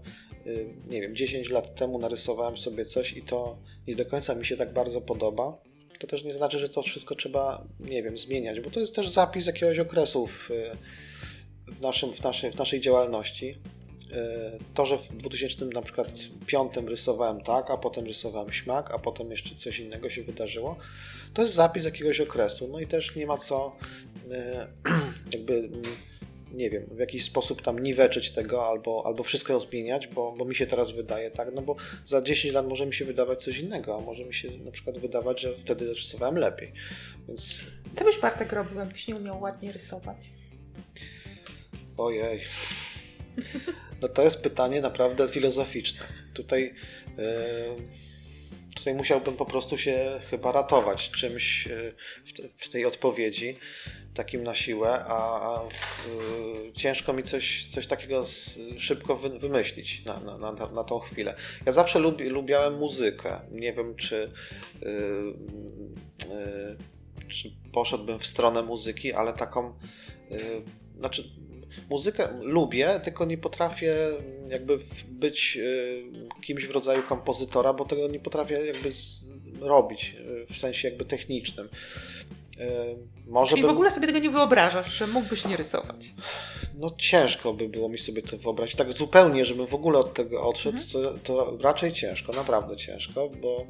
y, 0.48 0.74
nie 0.88 1.02
wiem, 1.02 1.16
10 1.16 1.50
lat 1.50 1.76
temu 1.76 2.00
narysowałem 2.00 2.58
sobie 2.58 2.86
coś 2.86 3.14
i 3.14 3.22
to 3.22 3.58
nie 3.88 3.96
do 3.96 4.06
końca 4.06 4.36
mi 4.36 4.46
się 4.46 4.58
tak 4.58 4.74
bardzo 4.74 5.02
podoba, 5.02 5.58
to 6.00 6.08
też 6.08 6.24
nie 6.24 6.34
znaczy, 6.34 6.60
że 6.60 6.70
to 6.70 6.82
wszystko 6.82 7.16
trzeba, 7.16 7.68
nie 7.80 8.04
wiem, 8.04 8.18
zmieniać, 8.18 8.60
bo 8.60 8.70
to 8.70 8.80
jest 8.80 8.96
też 8.96 9.10
zapis 9.10 9.46
jakiegoś 9.46 9.80
okresu 9.80 10.28
w, 10.28 10.50
w, 11.68 11.82
naszym, 11.82 12.14
w, 12.14 12.24
naszej, 12.24 12.52
w 12.52 12.56
naszej 12.56 12.82
działalności. 12.82 13.56
E, 14.12 14.58
to, 14.74 14.86
że 14.86 14.98
w 14.98 15.18
2005 15.18 16.74
rysowałem 16.88 17.42
tak, 17.42 17.72
a 17.72 17.78
potem 17.78 18.06
rysowałem 18.06 18.52
śmak, 18.52 18.92
a 18.92 19.00
potem 19.00 19.32
jeszcze 19.32 19.56
coś 19.56 19.80
innego 19.80 20.10
się 20.10 20.24
wydarzyło, 20.24 20.76
to 21.34 21.42
jest 21.42 21.54
zapis 21.54 21.86
jakiegoś 21.86 22.22
okresu. 22.22 22.70
No 22.72 22.80
i 22.80 22.88
też 22.88 23.16
nie 23.16 23.26
ma 23.28 23.38
co 23.38 23.76
e, 24.32 24.68
jakby 25.34 25.70
nie 26.54 26.70
wiem, 26.70 26.86
w 26.92 27.00
jakiś 27.00 27.24
sposób 27.24 27.62
tam 27.62 27.80
niweczyć 27.80 28.32
tego 28.32 28.68
albo, 28.68 29.04
albo 29.06 29.24
wszystko 29.24 29.60
zmieniać, 29.60 30.08
bo, 30.08 30.32
bo 30.38 30.46
mi 30.46 30.56
się 30.56 30.68
teraz 30.68 30.92
wydaje 30.92 31.32
tak, 31.32 31.48
no 31.54 31.62
bo 31.62 31.76
za 32.06 32.22
10 32.22 32.54
lat 32.54 32.68
może 32.68 32.86
mi 32.86 32.94
się 32.94 33.06
wydawać 33.06 33.44
coś 33.44 33.58
innego, 33.60 33.98
a 33.98 34.02
może 34.02 34.26
mi 34.26 34.34
się 34.34 34.58
na 34.58 34.72
przykład 34.72 34.98
wydawać, 34.98 35.42
że 35.42 35.58
wtedy 35.58 35.94
rysowałem 35.94 36.38
lepiej. 36.38 36.74
Więc... 37.28 37.60
Co 37.96 38.06
byś 38.06 38.20
Bartek 38.20 38.54
robił, 38.54 38.80
jakbyś 38.80 39.08
nie 39.08 39.16
umiał 39.16 39.42
ładnie 39.42 39.72
rysować? 39.72 40.18
Ojej. 41.98 42.42
No 44.02 44.08
to 44.08 44.24
jest 44.24 44.42
pytanie 44.44 44.82
naprawdę 44.82 45.28
filozoficzne. 45.28 46.06
Tutaj, 46.34 46.74
yy, 47.18 47.24
tutaj 48.76 48.96
musiałbym 48.96 49.36
po 49.36 49.46
prostu 49.46 49.78
się 49.78 50.20
chyba 50.30 50.52
ratować 50.52 51.10
czymś 51.12 51.68
e, 51.68 51.94
w 52.58 52.70
tej 52.70 52.86
odpowiedzi 52.86 53.58
takim 54.14 54.44
na 54.44 54.56
siłę, 54.56 55.06
a, 55.08 55.62
y, 56.70 56.74
ciężko 56.74 57.14
mi 57.14 57.24
coś, 57.24 57.68
coś 57.72 57.88
takiego 57.88 58.26
szybko 58.78 59.16
wy, 59.16 59.40
wymyślić 59.40 60.06
na, 60.06 60.20
na, 60.20 60.38
na, 60.38 60.52
na 60.52 60.84
tą 60.84 61.00
chwilę. 61.00 61.36
Ja 61.66 61.72
zawsze 61.72 62.00
lubi, 62.00 62.26
lubiałem 62.26 62.78
muzykę. 62.78 63.40
Nie 63.52 63.74
wiem, 63.74 63.96
czy, 63.96 64.32
czy 67.28 67.52
poszedłbym 67.72 68.20
w 68.20 68.26
stronę 68.26 68.62
muzyki, 68.62 69.14
ale 69.14 69.34
taką. 69.34 69.74
Znaczy, 70.98 71.24
muzykę 71.90 72.28
lubię, 72.42 73.02
tylko 73.04 73.26
nie 73.26 73.38
potrafię 73.38 73.96
jakby 74.50 74.80
być 75.08 75.58
y, 75.62 76.04
kimś 76.42 76.66
w 76.66 76.72
rodzaju 76.72 77.04
kompozytora, 77.04 77.74
bo 77.74 77.86
tego 77.86 78.08
nie 78.08 78.20
potrafię 78.20 78.66
jakby 78.66 78.92
robić 79.62 80.16
y, 80.50 80.54
w 80.54 80.58
sensie 80.58 80.88
jakby 80.88 81.06
technicznym. 81.06 81.70
E, 82.60 82.96
może 83.28 83.50
Czyli 83.50 83.62
bym... 83.62 83.72
w 83.72 83.74
ogóle 83.74 83.92
sobie 83.92 84.08
tego 84.08 84.20
nie 84.20 84.30
wyobrażasz, 84.30 84.98
że 84.98 85.08
mógłbyś 85.08 85.46
nie 85.46 85.58
rysować? 85.58 86.14
No 86.76 86.90
ciężko 86.98 87.54
by 87.54 87.70
było 87.70 87.90
mi 87.90 87.98
sobie 87.98 88.22
to 88.22 88.38
wyobrazić. 88.38 88.76
Tak 88.76 88.94
zupełnie, 88.94 89.46
żebym 89.46 89.68
w 89.68 89.74
ogóle 89.74 90.00
od 90.00 90.14
tego 90.14 90.44
odszedł, 90.44 90.78
mhm. 90.78 90.92
to, 90.92 91.14
to, 91.24 91.58
raczej 91.62 91.94
ciężko, 91.94 92.34
naprawdę 92.34 92.78
ciężko, 92.78 93.30
bo 93.42 93.68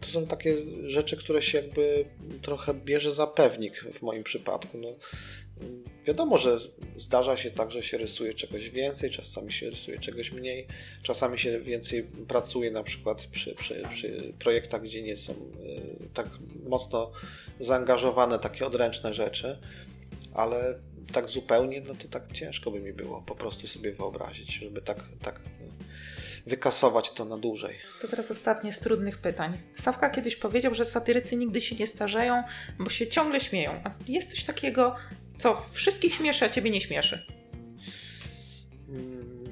to 0.00 0.06
są 0.06 0.26
takie 0.26 0.56
rzeczy, 0.86 1.16
które 1.16 1.42
się 1.42 1.58
jakby 1.58 2.04
trochę 2.42 2.74
bierze 2.74 3.10
za 3.10 3.26
pewnik 3.26 3.84
w 3.94 4.02
moim 4.02 4.24
przypadku. 4.24 4.78
No, 4.78 4.88
Wiadomo, 6.04 6.38
że 6.38 6.58
zdarza 6.96 7.36
się 7.36 7.50
tak, 7.50 7.70
że 7.70 7.82
się 7.82 7.98
rysuje 7.98 8.34
czegoś 8.34 8.70
więcej, 8.70 9.10
czasami 9.10 9.52
się 9.52 9.70
rysuje 9.70 9.98
czegoś 9.98 10.32
mniej, 10.32 10.66
czasami 11.02 11.38
się 11.38 11.60
więcej 11.60 12.02
pracuje 12.28 12.70
na 12.70 12.82
przykład 12.82 13.26
przy, 13.26 13.54
przy, 13.54 13.82
przy 13.90 14.32
projektach, 14.38 14.82
gdzie 14.82 15.02
nie 15.02 15.16
są 15.16 15.32
y, 15.32 16.08
tak 16.14 16.26
mocno 16.68 17.12
zaangażowane 17.60 18.38
takie 18.38 18.66
odręczne 18.66 19.14
rzeczy, 19.14 19.58
ale 20.34 20.78
tak 21.12 21.28
zupełnie, 21.28 21.80
no 21.80 21.94
to 21.94 22.08
tak 22.08 22.32
ciężko 22.32 22.70
by 22.70 22.80
mi 22.80 22.92
było 22.92 23.22
po 23.22 23.34
prostu 23.34 23.66
sobie 23.66 23.92
wyobrazić, 23.92 24.54
żeby 24.54 24.82
tak, 24.82 25.04
tak 25.22 25.40
wykasować 26.46 27.10
to 27.10 27.24
na 27.24 27.38
dłużej. 27.38 27.76
To 28.02 28.08
teraz 28.08 28.30
ostatnie 28.30 28.72
z 28.72 28.80
trudnych 28.80 29.18
pytań. 29.18 29.58
Sawka 29.74 30.10
kiedyś 30.10 30.36
powiedział, 30.36 30.74
że 30.74 30.84
satyrycy 30.84 31.36
nigdy 31.36 31.60
się 31.60 31.76
nie 31.76 31.86
starzeją, 31.86 32.42
bo 32.78 32.90
się 32.90 33.06
ciągle 33.06 33.40
śmieją. 33.40 33.80
A 33.84 33.94
jest 34.08 34.30
coś 34.30 34.44
takiego, 34.44 34.96
co 35.32 35.62
wszystkich 35.72 36.14
śmieszy, 36.14 36.44
a 36.44 36.48
ciebie 36.48 36.70
nie 36.70 36.80
śmieszy? 36.80 37.26
Hmm. 38.86 39.44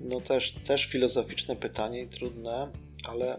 No 0.00 0.20
też, 0.20 0.52
też 0.52 0.86
filozoficzne 0.86 1.56
pytanie 1.56 2.02
i 2.02 2.08
trudne, 2.08 2.72
ale 3.08 3.38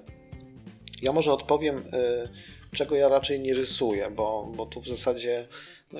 ja 1.02 1.12
może 1.12 1.34
odpowiem, 1.34 1.78
y, 1.78 2.30
czego 2.76 2.96
ja 2.96 3.10
raczej 3.10 3.40
nie 3.40 3.54
rysuję, 3.54 4.12
bo, 4.12 4.52
bo 4.56 4.66
tu 4.66 4.82
w 4.82 4.88
zasadzie 4.88 5.48
no, 5.92 6.00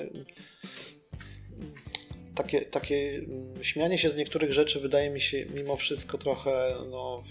takie, 2.36 2.60
takie 2.60 3.14
mm, 3.14 3.64
śmianie 3.64 3.98
się 3.98 4.08
z 4.08 4.16
niektórych 4.16 4.52
rzeczy 4.52 4.80
wydaje 4.80 5.10
mi 5.10 5.20
się 5.20 5.46
mimo 5.54 5.76
wszystko 5.76 6.18
trochę, 6.18 6.74
no, 6.90 7.22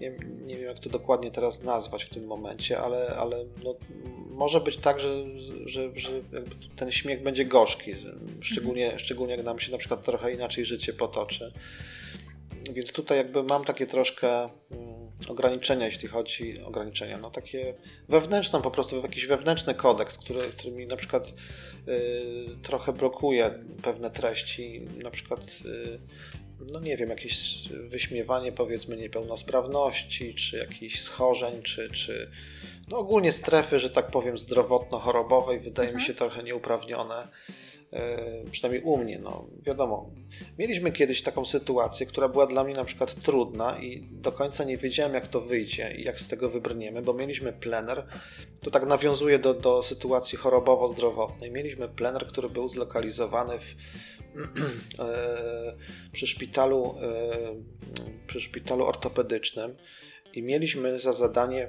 nie, 0.00 0.12
nie 0.46 0.56
wiem 0.56 0.66
jak 0.66 0.78
to 0.78 0.90
dokładnie 0.90 1.30
teraz 1.30 1.62
nazwać 1.62 2.04
w 2.04 2.08
tym 2.08 2.26
momencie, 2.26 2.78
ale, 2.78 3.16
ale 3.16 3.44
no, 3.64 3.74
może 4.30 4.60
być 4.60 4.76
tak, 4.76 5.00
że, 5.00 5.24
że, 5.66 5.90
że 5.94 6.10
ten 6.76 6.92
śmiech 6.92 7.22
będzie 7.22 7.44
gorzki, 7.44 7.92
szczególnie, 8.40 8.84
mhm. 8.84 8.98
szczególnie 8.98 9.36
jak 9.36 9.44
nam 9.44 9.60
się 9.60 9.72
na 9.72 9.78
przykład 9.78 10.04
trochę 10.04 10.32
inaczej 10.32 10.64
życie 10.64 10.92
potoczy. 10.92 11.52
Więc 12.72 12.92
tutaj 12.92 13.18
jakby 13.18 13.42
mam 13.42 13.64
takie 13.64 13.86
troszkę 13.86 14.48
mm, 14.70 14.99
ograniczenia, 15.28 15.86
jeśli 15.86 16.08
chodzi 16.08 16.62
o 16.62 16.66
ograniczenia, 16.66 17.18
no 17.18 17.30
takie 17.30 17.74
wewnętrzne 18.08 18.62
po 18.62 18.70
prostu, 18.70 19.02
jakiś 19.02 19.26
wewnętrzny 19.26 19.74
kodeks, 19.74 20.18
który, 20.18 20.40
który 20.40 20.72
mi 20.72 20.86
na 20.86 20.96
przykład 20.96 21.28
y, 21.28 22.62
trochę 22.62 22.92
blokuje 22.92 23.50
pewne 23.82 24.10
treści, 24.10 24.80
na 25.02 25.10
przykład 25.10 25.40
y, 25.64 25.98
no 26.72 26.80
nie 26.80 26.96
wiem, 26.96 27.10
jakieś 27.10 27.68
wyśmiewanie 27.68 28.52
powiedzmy 28.52 28.96
niepełnosprawności, 28.96 30.34
czy 30.34 30.58
jakichś 30.58 31.00
schorzeń, 31.00 31.62
czy, 31.62 31.90
czy 31.90 32.30
no 32.88 32.98
ogólnie 32.98 33.32
strefy, 33.32 33.78
że 33.78 33.90
tak 33.90 34.10
powiem, 34.10 34.36
zdrowotno-chorobowej 34.36 35.60
wydaje 35.60 35.88
mhm. 35.88 35.96
mi 35.96 36.02
się 36.02 36.14
trochę 36.14 36.42
nieuprawnione. 36.42 37.28
E, 37.92 38.44
przynajmniej 38.50 38.82
u 38.82 38.96
mnie, 38.96 39.18
no 39.18 39.46
wiadomo. 39.62 40.10
Mieliśmy 40.58 40.92
kiedyś 40.92 41.22
taką 41.22 41.46
sytuację, 41.46 42.06
która 42.06 42.28
była 42.28 42.46
dla 42.46 42.64
mnie 42.64 42.74
na 42.74 42.84
przykład 42.84 43.14
trudna 43.14 43.78
i 43.78 44.08
do 44.10 44.32
końca 44.32 44.64
nie 44.64 44.78
wiedziałem, 44.78 45.14
jak 45.14 45.28
to 45.28 45.40
wyjdzie 45.40 45.94
i 45.96 46.04
jak 46.04 46.20
z 46.20 46.28
tego 46.28 46.50
wybrniemy, 46.50 47.02
bo 47.02 47.14
mieliśmy 47.14 47.52
plener, 47.52 48.06
to 48.60 48.70
tak 48.70 48.86
nawiązuje 48.86 49.38
do, 49.38 49.54
do 49.54 49.82
sytuacji 49.82 50.38
chorobowo-zdrowotnej. 50.38 51.50
Mieliśmy 51.50 51.88
plener, 51.88 52.26
który 52.26 52.50
był 52.50 52.68
zlokalizowany 52.68 53.58
w 53.58 53.74
przy 56.12 56.26
szpitalu, 56.26 56.94
przy 58.26 58.40
szpitalu 58.40 58.84
ortopedycznym 58.84 59.76
i 60.34 60.42
mieliśmy 60.42 61.00
za 61.00 61.12
zadanie 61.12 61.68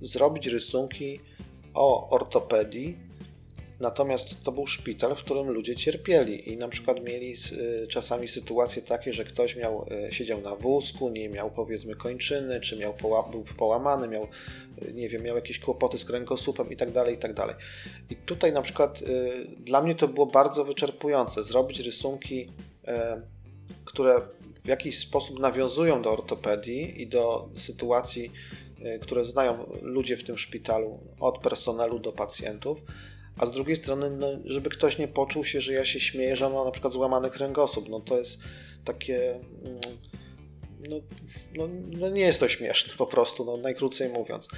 zrobić 0.00 0.46
rysunki 0.46 1.20
o 1.74 2.10
ortopedii 2.10 3.07
Natomiast 3.80 4.42
to 4.42 4.52
był 4.52 4.66
szpital, 4.66 5.16
w 5.16 5.18
którym 5.18 5.50
ludzie 5.50 5.76
cierpieli 5.76 6.52
i 6.52 6.56
na 6.56 6.68
przykład 6.68 7.04
mieli 7.04 7.34
y, 7.52 7.86
czasami 7.86 8.28
sytuacje 8.28 8.82
takie, 8.82 9.12
że 9.12 9.24
ktoś 9.24 9.56
miał, 9.56 9.86
y, 10.08 10.14
siedział 10.14 10.40
na 10.40 10.56
wózku, 10.56 11.08
nie 11.08 11.28
miał 11.28 11.50
powiedzmy 11.50 11.94
kończyny, 11.96 12.60
czy 12.60 12.76
miał 12.76 12.94
był 13.30 13.44
połamany, 13.56 14.08
miał, 14.08 14.28
y, 14.82 14.92
nie 14.92 15.08
wiem, 15.08 15.22
miał 15.22 15.36
jakieś 15.36 15.58
kłopoty 15.58 15.98
z 15.98 16.04
kręgosłupem 16.04 16.70
i 16.70 16.76
tak 16.76 16.92
dalej, 16.92 17.14
i 17.14 17.18
tak. 17.34 17.58
I 18.10 18.16
tutaj 18.16 18.52
na 18.52 18.62
przykład 18.62 19.00
dla 19.58 19.82
mnie 19.82 19.94
to 19.94 20.08
było 20.08 20.26
bardzo 20.26 20.64
wyczerpujące, 20.64 21.44
zrobić 21.44 21.80
rysunki, 21.80 22.48
które 23.84 24.20
w 24.64 24.68
jakiś 24.68 24.98
sposób 24.98 25.38
nawiązują 25.38 26.02
do 26.02 26.12
ortopedii 26.12 27.02
i 27.02 27.06
do 27.06 27.48
sytuacji, 27.56 28.32
które 29.00 29.24
znają 29.24 29.66
ludzie 29.82 30.16
w 30.16 30.24
tym 30.24 30.38
szpitalu, 30.38 30.98
od 31.20 31.38
personelu 31.38 31.98
do 31.98 32.12
pacjentów, 32.12 32.82
a 33.38 33.46
z 33.46 33.52
drugiej 33.52 33.76
strony, 33.76 34.10
no, 34.10 34.28
żeby 34.44 34.70
ktoś 34.70 34.98
nie 34.98 35.08
poczuł 35.08 35.44
się, 35.44 35.60
że 35.60 35.72
ja 35.72 35.84
się 35.84 36.00
śmieję, 36.00 36.36
że 36.36 36.46
on 36.46 36.52
ma 36.52 36.64
na 36.64 36.70
przykład 36.70 36.92
złamany 36.92 37.30
kręgosłup. 37.30 37.88
No 37.88 38.00
to 38.00 38.18
jest 38.18 38.38
takie. 38.84 39.34
Mm, 39.34 39.80
no, 40.88 40.96
no, 41.56 41.68
no, 41.98 42.08
nie 42.10 42.20
jest 42.20 42.40
to 42.40 42.48
śmieszne 42.48 42.94
po 42.98 43.06
prostu, 43.06 43.44
no, 43.44 43.56
najkrócej 43.56 44.08
mówiąc. 44.08 44.48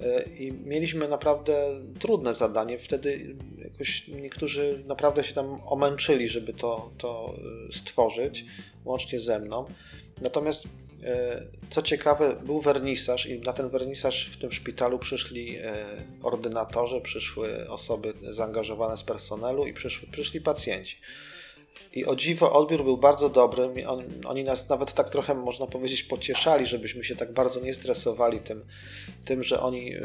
E, 0.00 0.22
I 0.22 0.52
mieliśmy 0.52 1.08
naprawdę 1.08 1.80
trudne 1.98 2.34
zadanie. 2.34 2.78
Wtedy 2.78 3.36
jakoś 3.58 4.08
niektórzy 4.08 4.84
naprawdę 4.86 5.24
się 5.24 5.34
tam 5.34 5.60
omęczyli, 5.66 6.28
żeby 6.28 6.52
to, 6.52 6.90
to 6.98 7.34
e, 7.68 7.72
stworzyć, 7.72 8.44
łącznie 8.84 9.20
ze 9.20 9.38
mną. 9.38 9.64
Natomiast 10.20 10.64
co 11.70 11.82
ciekawe, 11.82 12.36
był 12.44 12.60
wernisaż 12.60 13.26
i 13.26 13.40
na 13.40 13.52
ten 13.52 13.68
wernisaż 13.68 14.30
w 14.30 14.36
tym 14.36 14.52
szpitalu 14.52 14.98
przyszli 14.98 15.56
e, 15.56 15.84
ordynatorzy, 16.22 17.00
przyszły 17.00 17.70
osoby 17.70 18.12
zaangażowane 18.30 18.96
z 18.96 19.02
personelu 19.02 19.66
i 19.66 19.72
przyszły, 19.72 20.08
przyszli 20.08 20.40
pacjenci. 20.40 20.96
I 21.92 22.04
o 22.04 22.16
dziwo 22.16 22.52
odbiór 22.52 22.84
był 22.84 22.96
bardzo 22.96 23.28
dobry. 23.28 23.68
Oni 24.26 24.44
nas 24.44 24.68
nawet 24.68 24.92
tak 24.92 25.10
trochę, 25.10 25.34
można 25.34 25.66
powiedzieć, 25.66 26.02
pocieszali, 26.02 26.66
żebyśmy 26.66 27.04
się 27.04 27.16
tak 27.16 27.32
bardzo 27.32 27.60
nie 27.60 27.74
stresowali 27.74 28.38
tym, 28.40 28.64
tym 29.24 29.42
że 29.42 29.60
oni 29.60 29.94
e, 29.94 30.00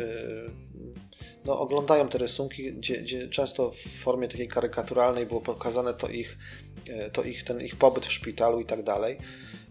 no, 1.45 1.59
oglądają 1.59 2.09
te 2.09 2.17
rysunki, 2.17 2.73
gdzie, 2.73 2.97
gdzie 2.97 3.27
często 3.27 3.71
w 3.71 4.01
formie 4.03 4.27
takiej 4.27 4.47
karykaturalnej 4.47 5.25
było 5.25 5.41
pokazane 5.41 5.93
to 5.93 6.09
ich, 6.09 6.37
to 7.13 7.23
ich, 7.23 7.43
ten 7.43 7.61
ich 7.61 7.75
pobyt 7.75 8.05
w 8.05 8.11
szpitalu 8.11 8.59
i 8.59 8.65
tak 8.65 8.83
dalej. 8.83 9.17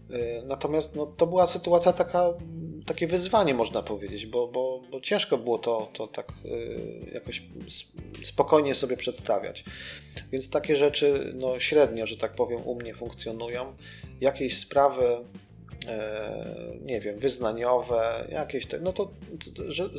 E, 0.09 0.41
natomiast 0.45 0.95
no, 0.95 1.05
to 1.05 1.27
była 1.27 1.47
sytuacja 1.47 1.93
taka, 1.93 2.33
takie 2.85 3.07
wyzwanie, 3.07 3.53
można 3.53 3.83
powiedzieć, 3.83 4.25
bo, 4.25 4.47
bo, 4.47 4.81
bo 4.91 5.01
ciężko 5.01 5.37
było 5.37 5.57
to, 5.57 5.89
to 5.93 6.07
tak 6.07 6.31
e, 6.31 7.13
jakoś 7.13 7.43
spokojnie 8.23 8.75
sobie 8.75 8.97
przedstawiać. 8.97 9.63
Więc 10.31 10.49
takie 10.49 10.75
rzeczy 10.75 11.33
no, 11.35 11.59
średnio, 11.59 12.07
że 12.07 12.17
tak 12.17 12.35
powiem, 12.35 12.61
u 12.65 12.75
mnie 12.75 12.95
funkcjonują. 12.95 13.75
Jakieś 14.21 14.57
sprawy, 14.57 15.17
e, 15.87 16.77
nie 16.81 17.01
wiem, 17.01 17.19
wyznaniowe, 17.19 18.27
jakieś 18.29 18.65
te, 18.65 18.79
no 18.79 18.93
to, 18.93 19.11
to 19.55 19.71
że, 19.71 19.89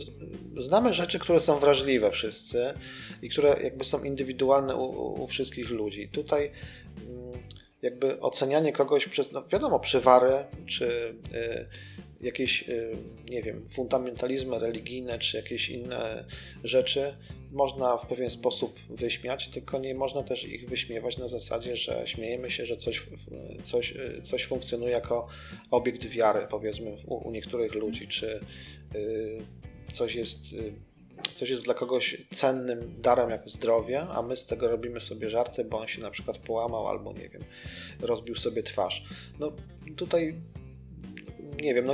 znamy 0.57 0.95
rzeczy, 0.95 1.19
które 1.19 1.41
są 1.41 1.59
wrażliwe 1.59 2.11
wszyscy 2.11 2.75
i 3.23 3.29
które 3.29 3.57
jakby 3.63 3.85
są 3.85 4.05
indywidualne 4.05 4.77
u, 4.77 5.23
u 5.23 5.27
wszystkich 5.27 5.71
ludzi. 5.71 6.09
Tutaj 6.09 6.51
jakby 7.85 8.21
ocenianie 8.21 8.73
kogoś 8.73 9.09
przez, 9.09 9.33
no 9.33 9.45
wiadomo, 9.49 9.81
przywary, 9.81 10.45
czy 10.67 11.15
y, 11.35 11.67
jakieś, 12.21 12.69
y, 12.69 12.97
nie 13.31 13.43
wiem, 13.43 13.69
fundamentalizmy 13.69 14.59
religijne, 14.59 15.19
czy 15.19 15.37
jakieś 15.37 15.69
inne 15.69 16.25
rzeczy 16.65 17.15
można 17.53 17.97
w 17.97 18.07
pewien 18.07 18.31
sposób 18.31 18.81
wyśmiać, 18.91 19.49
tylko 19.49 19.79
nie 19.79 19.95
można 19.95 20.23
też 20.23 20.45
ich 20.45 20.69
wyśmiewać 20.69 21.19
na 21.19 21.29
zasadzie, 21.29 21.77
że 21.77 22.03
śmiejemy 22.07 22.51
się, 22.51 22.67
że 22.67 22.77
coś, 22.77 23.07
coś, 23.65 23.93
y, 23.93 24.23
coś 24.23 24.45
funkcjonuje 24.45 24.93
jako 24.93 25.27
obiekt 25.71 26.05
wiary, 26.05 26.47
powiedzmy, 26.51 26.97
u, 27.07 27.29
u 27.29 27.31
niektórych 27.31 27.75
ludzi, 27.75 28.09
czy 28.09 28.41
y, 28.95 29.39
coś 29.93 30.15
jest 30.15 30.53
y, 30.53 30.73
coś 31.35 31.51
jest 31.51 31.63
dla 31.63 31.75
kogoś 31.75 32.23
cennym 32.35 32.95
darem 33.01 33.31
jak 33.31 33.49
zdrowie, 33.49 34.01
a 34.01 34.23
my 34.23 34.37
z 34.37 34.47
tego 34.47 34.69
robimy 34.69 35.01
sobie 35.01 35.31
żarty, 35.31 35.65
bo 35.65 35.81
on 35.81 35.89
się 35.89 36.03
na 36.03 36.11
przykład 36.11 36.39
połamał 36.39 36.89
albo 36.89 37.13
nie 37.13 37.29
wiem, 37.29 37.43
rozbił 38.01 38.37
sobie 38.37 38.63
twarz. 38.63 39.05
No 39.39 39.53
tutaj 39.97 40.41
nie 41.63 41.75
wiem, 41.75 41.87
no 41.87 41.93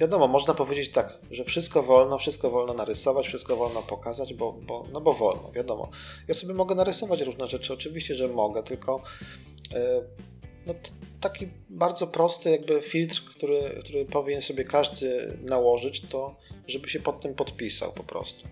wiadomo, 0.00 0.28
można 0.28 0.54
powiedzieć 0.54 0.88
tak, 0.92 1.18
że 1.30 1.44
wszystko 1.44 1.82
wolno, 1.82 2.18
wszystko 2.18 2.50
wolno 2.50 2.74
narysować, 2.74 3.26
wszystko 3.26 3.56
wolno 3.56 3.82
pokazać, 3.82 4.34
bo, 4.34 4.52
bo, 4.52 4.84
no 4.92 5.00
bo 5.00 5.14
wolno, 5.14 5.52
wiadomo. 5.52 5.90
Ja 6.28 6.34
sobie 6.34 6.54
mogę 6.54 6.74
narysować 6.74 7.20
różne 7.20 7.46
rzeczy, 7.46 7.72
oczywiście, 7.72 8.14
że 8.14 8.28
mogę, 8.28 8.62
tylko 8.62 9.02
yy, 9.70 9.78
no, 10.66 10.74
taki 11.20 11.48
bardzo 11.70 12.06
prosty 12.06 12.50
jakby 12.50 12.82
filtr, 12.82 13.24
który, 13.24 13.60
który 13.84 14.04
powinien 14.04 14.40
sobie 14.40 14.64
każdy 14.64 15.38
nałożyć, 15.42 16.00
to 16.00 16.36
żeby 16.68 16.88
się 16.88 17.00
pod 17.00 17.20
tym 17.20 17.34
podpisał 17.34 17.92
po 17.92 18.04
prostu. 18.04 18.48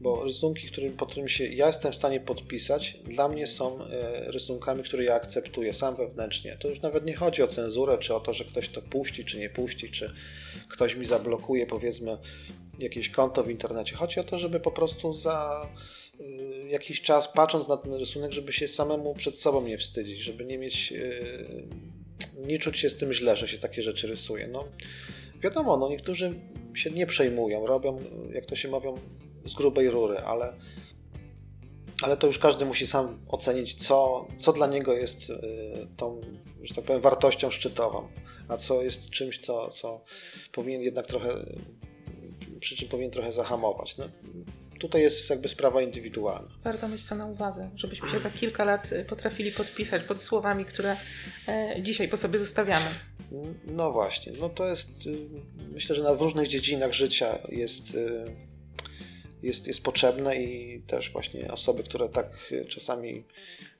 Bo 0.00 0.24
rysunki, 0.24 0.68
który, 0.68 0.90
pod 0.90 1.08
którymi 1.08 1.30
się 1.30 1.46
ja 1.46 1.66
jestem 1.66 1.92
w 1.92 1.96
stanie 1.96 2.20
podpisać, 2.20 2.98
dla 3.04 3.28
mnie 3.28 3.46
są 3.46 3.84
e, 3.84 4.32
rysunkami, 4.32 4.82
które 4.82 5.04
ja 5.04 5.14
akceptuję 5.14 5.74
sam 5.74 5.96
wewnętrznie. 5.96 6.56
To 6.60 6.68
już 6.68 6.80
nawet 6.80 7.06
nie 7.06 7.14
chodzi 7.14 7.42
o 7.42 7.46
cenzurę, 7.46 7.98
czy 7.98 8.14
o 8.14 8.20
to, 8.20 8.32
że 8.32 8.44
ktoś 8.44 8.68
to 8.68 8.82
puści, 8.82 9.24
czy 9.24 9.38
nie 9.38 9.50
puści, 9.50 9.90
czy 9.90 10.14
ktoś 10.68 10.94
mi 10.94 11.04
zablokuje 11.04 11.66
powiedzmy 11.66 12.18
jakieś 12.78 13.08
konto 13.08 13.44
w 13.44 13.50
internecie. 13.50 13.96
Chodzi 13.96 14.20
o 14.20 14.24
to, 14.24 14.38
żeby 14.38 14.60
po 14.60 14.70
prostu 14.70 15.12
za 15.14 15.68
e, 16.20 16.24
jakiś 16.68 17.02
czas 17.02 17.28
patrząc 17.28 17.68
na 17.68 17.76
ten 17.76 17.94
rysunek, 17.94 18.32
żeby 18.32 18.52
się 18.52 18.68
samemu 18.68 19.14
przed 19.14 19.36
sobą 19.36 19.62
nie 19.62 19.78
wstydzić, 19.78 20.18
żeby 20.18 20.44
nie 20.44 20.58
mieć, 20.58 20.92
e, 20.92 20.96
nie 22.36 22.58
czuć 22.58 22.78
się 22.78 22.90
z 22.90 22.96
tym 22.96 23.12
źle, 23.12 23.36
że 23.36 23.48
się 23.48 23.58
takie 23.58 23.82
rzeczy 23.82 24.06
rysuje. 24.06 24.48
No, 24.48 24.64
wiadomo, 25.42 25.76
no 25.76 25.88
niektórzy 25.88 26.34
się 26.74 26.90
nie 26.90 27.06
przejmują, 27.06 27.66
robią, 27.66 28.00
jak 28.32 28.46
to 28.46 28.56
się 28.56 28.68
mówią, 28.68 28.94
z 29.46 29.54
grubej 29.54 29.90
rury, 29.90 30.18
ale, 30.18 30.52
ale 32.02 32.16
to 32.16 32.26
już 32.26 32.38
każdy 32.38 32.64
musi 32.64 32.86
sam 32.86 33.18
ocenić, 33.28 33.74
co, 33.74 34.26
co 34.38 34.52
dla 34.52 34.66
niego 34.66 34.92
jest 34.94 35.30
y, 35.30 35.34
tą, 35.96 36.20
że 36.62 36.74
tak 36.74 36.84
powiem, 36.84 37.02
wartością 37.02 37.50
szczytową, 37.50 38.08
a 38.48 38.56
co 38.56 38.82
jest 38.82 39.10
czymś, 39.10 39.38
co, 39.38 39.70
co 39.70 40.04
powinien 40.52 40.82
jednak 40.82 41.06
trochę, 41.06 41.34
przy 42.60 42.76
czym 42.76 42.88
powinien 42.88 43.10
trochę 43.10 43.32
zahamować. 43.32 43.96
No, 43.96 44.08
tutaj 44.78 45.02
jest 45.02 45.30
jakby 45.30 45.48
sprawa 45.48 45.82
indywidualna. 45.82 46.48
Warto 46.64 46.88
mieć 46.88 47.04
to 47.04 47.14
na 47.14 47.26
uwadze, 47.26 47.70
żebyśmy 47.74 48.08
się 48.10 48.18
za 48.18 48.30
kilka 48.30 48.64
lat 48.64 48.90
potrafili 49.08 49.52
podpisać 49.52 50.02
pod 50.02 50.22
słowami, 50.22 50.64
które 50.64 50.96
e, 51.48 51.76
dzisiaj 51.82 52.08
po 52.08 52.16
sobie 52.16 52.38
zostawiamy. 52.38 52.86
No 53.66 53.92
właśnie, 53.92 54.32
no 54.40 54.48
to 54.48 54.68
jest, 54.68 55.06
y, 55.06 55.16
myślę, 55.72 55.96
że 55.96 56.02
na 56.02 56.12
różnych 56.12 56.48
dziedzinach 56.48 56.92
życia 56.92 57.38
jest, 57.48 57.94
y, 57.94 58.32
jest, 59.42 59.66
jest 59.66 59.82
potrzebne 59.82 60.36
i 60.36 60.80
też 60.86 61.12
właśnie 61.12 61.52
osoby, 61.52 61.82
które 61.82 62.08
tak 62.08 62.52
czasami 62.68 63.24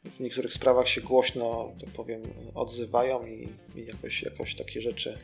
w 0.04 0.20
niektórych 0.20 0.52
sprawach 0.52 0.88
się 0.88 1.00
głośno, 1.00 1.72
tak 1.80 1.90
powiem, 1.90 2.22
odzywają 2.54 3.26
i, 3.26 3.48
i 3.76 3.86
jakoś, 3.86 4.22
jakoś 4.22 4.54
takie 4.54 4.82
rzeczy 4.82 5.18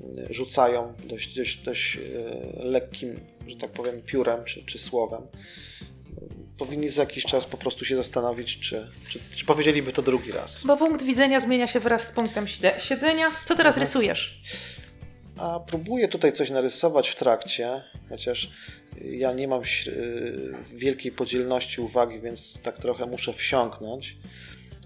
y, 0.00 0.34
rzucają 0.34 0.94
dość, 1.04 1.36
dość, 1.36 1.62
dość 1.62 1.98
lekkim, 2.56 3.20
że 3.50 3.56
tak 3.56 3.70
powiem, 3.70 4.02
piórem 4.02 4.44
czy, 4.44 4.64
czy 4.64 4.78
słowem 4.78 5.22
powinni 6.60 6.88
za 6.88 7.02
jakiś 7.02 7.24
czas 7.24 7.46
po 7.46 7.56
prostu 7.56 7.84
się 7.84 7.96
zastanowić, 7.96 8.58
czy, 8.58 8.90
czy, 9.08 9.18
czy 9.36 9.44
powiedzieliby 9.44 9.92
to 9.92 10.02
drugi 10.02 10.32
raz. 10.32 10.62
Bo 10.64 10.76
punkt 10.76 11.02
widzenia 11.02 11.40
zmienia 11.40 11.66
się 11.66 11.80
wraz 11.80 12.06
z 12.06 12.12
punktem 12.12 12.46
siedzenia. 12.78 13.30
Co 13.44 13.56
teraz 13.56 13.74
mhm. 13.74 13.86
rysujesz? 13.86 14.40
A 15.36 15.60
próbuję 15.60 16.08
tutaj 16.08 16.32
coś 16.32 16.50
narysować 16.50 17.08
w 17.08 17.14
trakcie, 17.14 17.82
chociaż 18.08 18.50
ja 19.00 19.32
nie 19.32 19.48
mam 19.48 19.62
wielkiej 20.72 21.12
podzielności 21.12 21.80
uwagi, 21.80 22.20
więc 22.20 22.62
tak 22.62 22.78
trochę 22.78 23.06
muszę 23.06 23.32
wsiąknąć. 23.32 24.16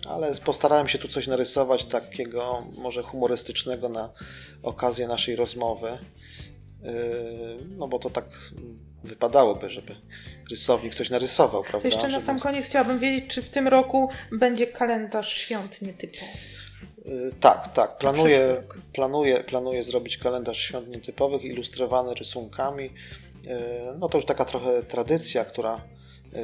Ale 0.08 0.34
postarałem 0.34 0.88
się 0.88 0.98
tu 0.98 1.08
coś 1.08 1.26
narysować 1.26 1.84
takiego 1.84 2.66
może 2.78 3.02
humorystycznego 3.02 3.88
na 3.88 4.10
okazję 4.62 5.08
naszej 5.08 5.36
rozmowy. 5.36 5.98
Yy, 6.85 6.91
no 7.76 7.89
bo 7.89 7.99
to 7.99 8.11
tak 8.11 8.24
wypadałoby, 9.05 9.70
żeby 9.70 9.97
rysownik 10.51 10.95
coś 10.95 11.11
narysował, 11.11 11.62
prawda? 11.62 11.91
To 11.91 11.97
jeszcze 11.97 12.09
na 12.09 12.20
sam 12.20 12.41
koniec 12.41 12.66
chciałabym 12.66 12.99
wiedzieć, 12.99 13.35
czy 13.35 13.43
w 13.43 13.49
tym 13.49 13.68
roku 13.68 14.09
będzie 14.32 14.66
kalendarz 14.66 15.32
świąt 15.32 15.82
nietypowy. 15.82 16.32
Yy, 17.05 17.32
tak, 17.41 17.72
tak. 17.72 17.99
Planuję, 17.99 18.62
planuję, 18.93 19.45
planuję 19.45 19.82
zrobić 19.82 20.18
kalendarz 20.18 20.59
świąt 20.59 20.89
nietypowych, 20.89 21.45
ilustrowany 21.45 22.14
rysunkami. 22.14 22.85
Yy, 22.85 23.53
no 23.99 24.09
to 24.09 24.18
już 24.18 24.24
taka 24.24 24.45
trochę 24.45 24.82
tradycja, 24.82 25.45
która 25.45 25.80
yy, 26.32 26.41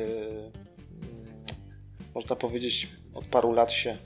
można 2.14 2.36
powiedzieć 2.36 2.88
od 3.14 3.24
paru 3.24 3.52
lat 3.52 3.72
się 3.72 3.96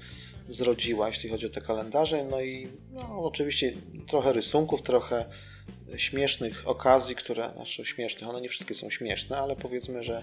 zrodziła, 0.49 1.09
jeśli 1.09 1.31
chodzi 1.31 1.47
o 1.47 1.51
te 1.51 1.61
kalendarze. 1.61 2.25
No 2.25 2.41
i 2.41 2.69
no, 2.93 3.25
oczywiście 3.25 3.73
trochę 4.07 4.33
rysunków, 4.33 4.83
trochę 4.83 5.25
śmiesznych 5.97 6.69
okazji, 6.69 7.15
które, 7.15 7.51
znaczy 7.57 7.85
śmiesznych, 7.85 8.31
one 8.31 8.41
nie 8.41 8.49
wszystkie 8.49 8.75
są 8.75 8.91
śmieszne, 8.91 9.39
ale 9.39 9.57
powiedzmy, 9.57 10.03
że, 10.03 10.23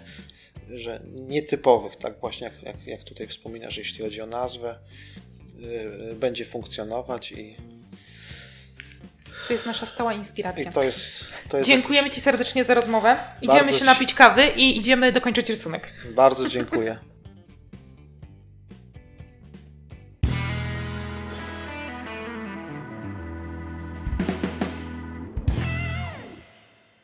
że 0.69 1.01
nietypowych, 1.15 1.95
tak 1.95 2.19
właśnie 2.19 2.45
jak, 2.45 2.63
jak, 2.63 2.87
jak 2.87 3.03
tutaj 3.03 3.27
wspominasz, 3.27 3.77
jeśli 3.77 4.03
chodzi 4.03 4.21
o 4.21 4.25
nazwę, 4.25 4.79
yy, 5.59 6.15
będzie 6.15 6.45
funkcjonować 6.45 7.31
i, 7.31 7.55
To 9.47 9.53
jest 9.53 9.65
nasza 9.65 9.85
stała 9.85 10.13
inspiracja. 10.13 10.71
to 10.71 10.83
jest. 10.83 11.25
To 11.49 11.57
jest 11.57 11.67
Dziękujemy 11.67 12.09
Ci 12.09 12.21
serdecznie 12.21 12.63
za 12.63 12.73
rozmowę. 12.73 13.17
Idziemy 13.41 13.63
Bardzo 13.63 13.77
się 13.77 13.85
napić 13.85 14.13
kawy 14.13 14.47
i 14.47 14.77
idziemy 14.77 15.11
dokończyć 15.11 15.49
rysunek. 15.49 15.91
Bardzo 16.15 16.49
dziękuję. 16.49 17.11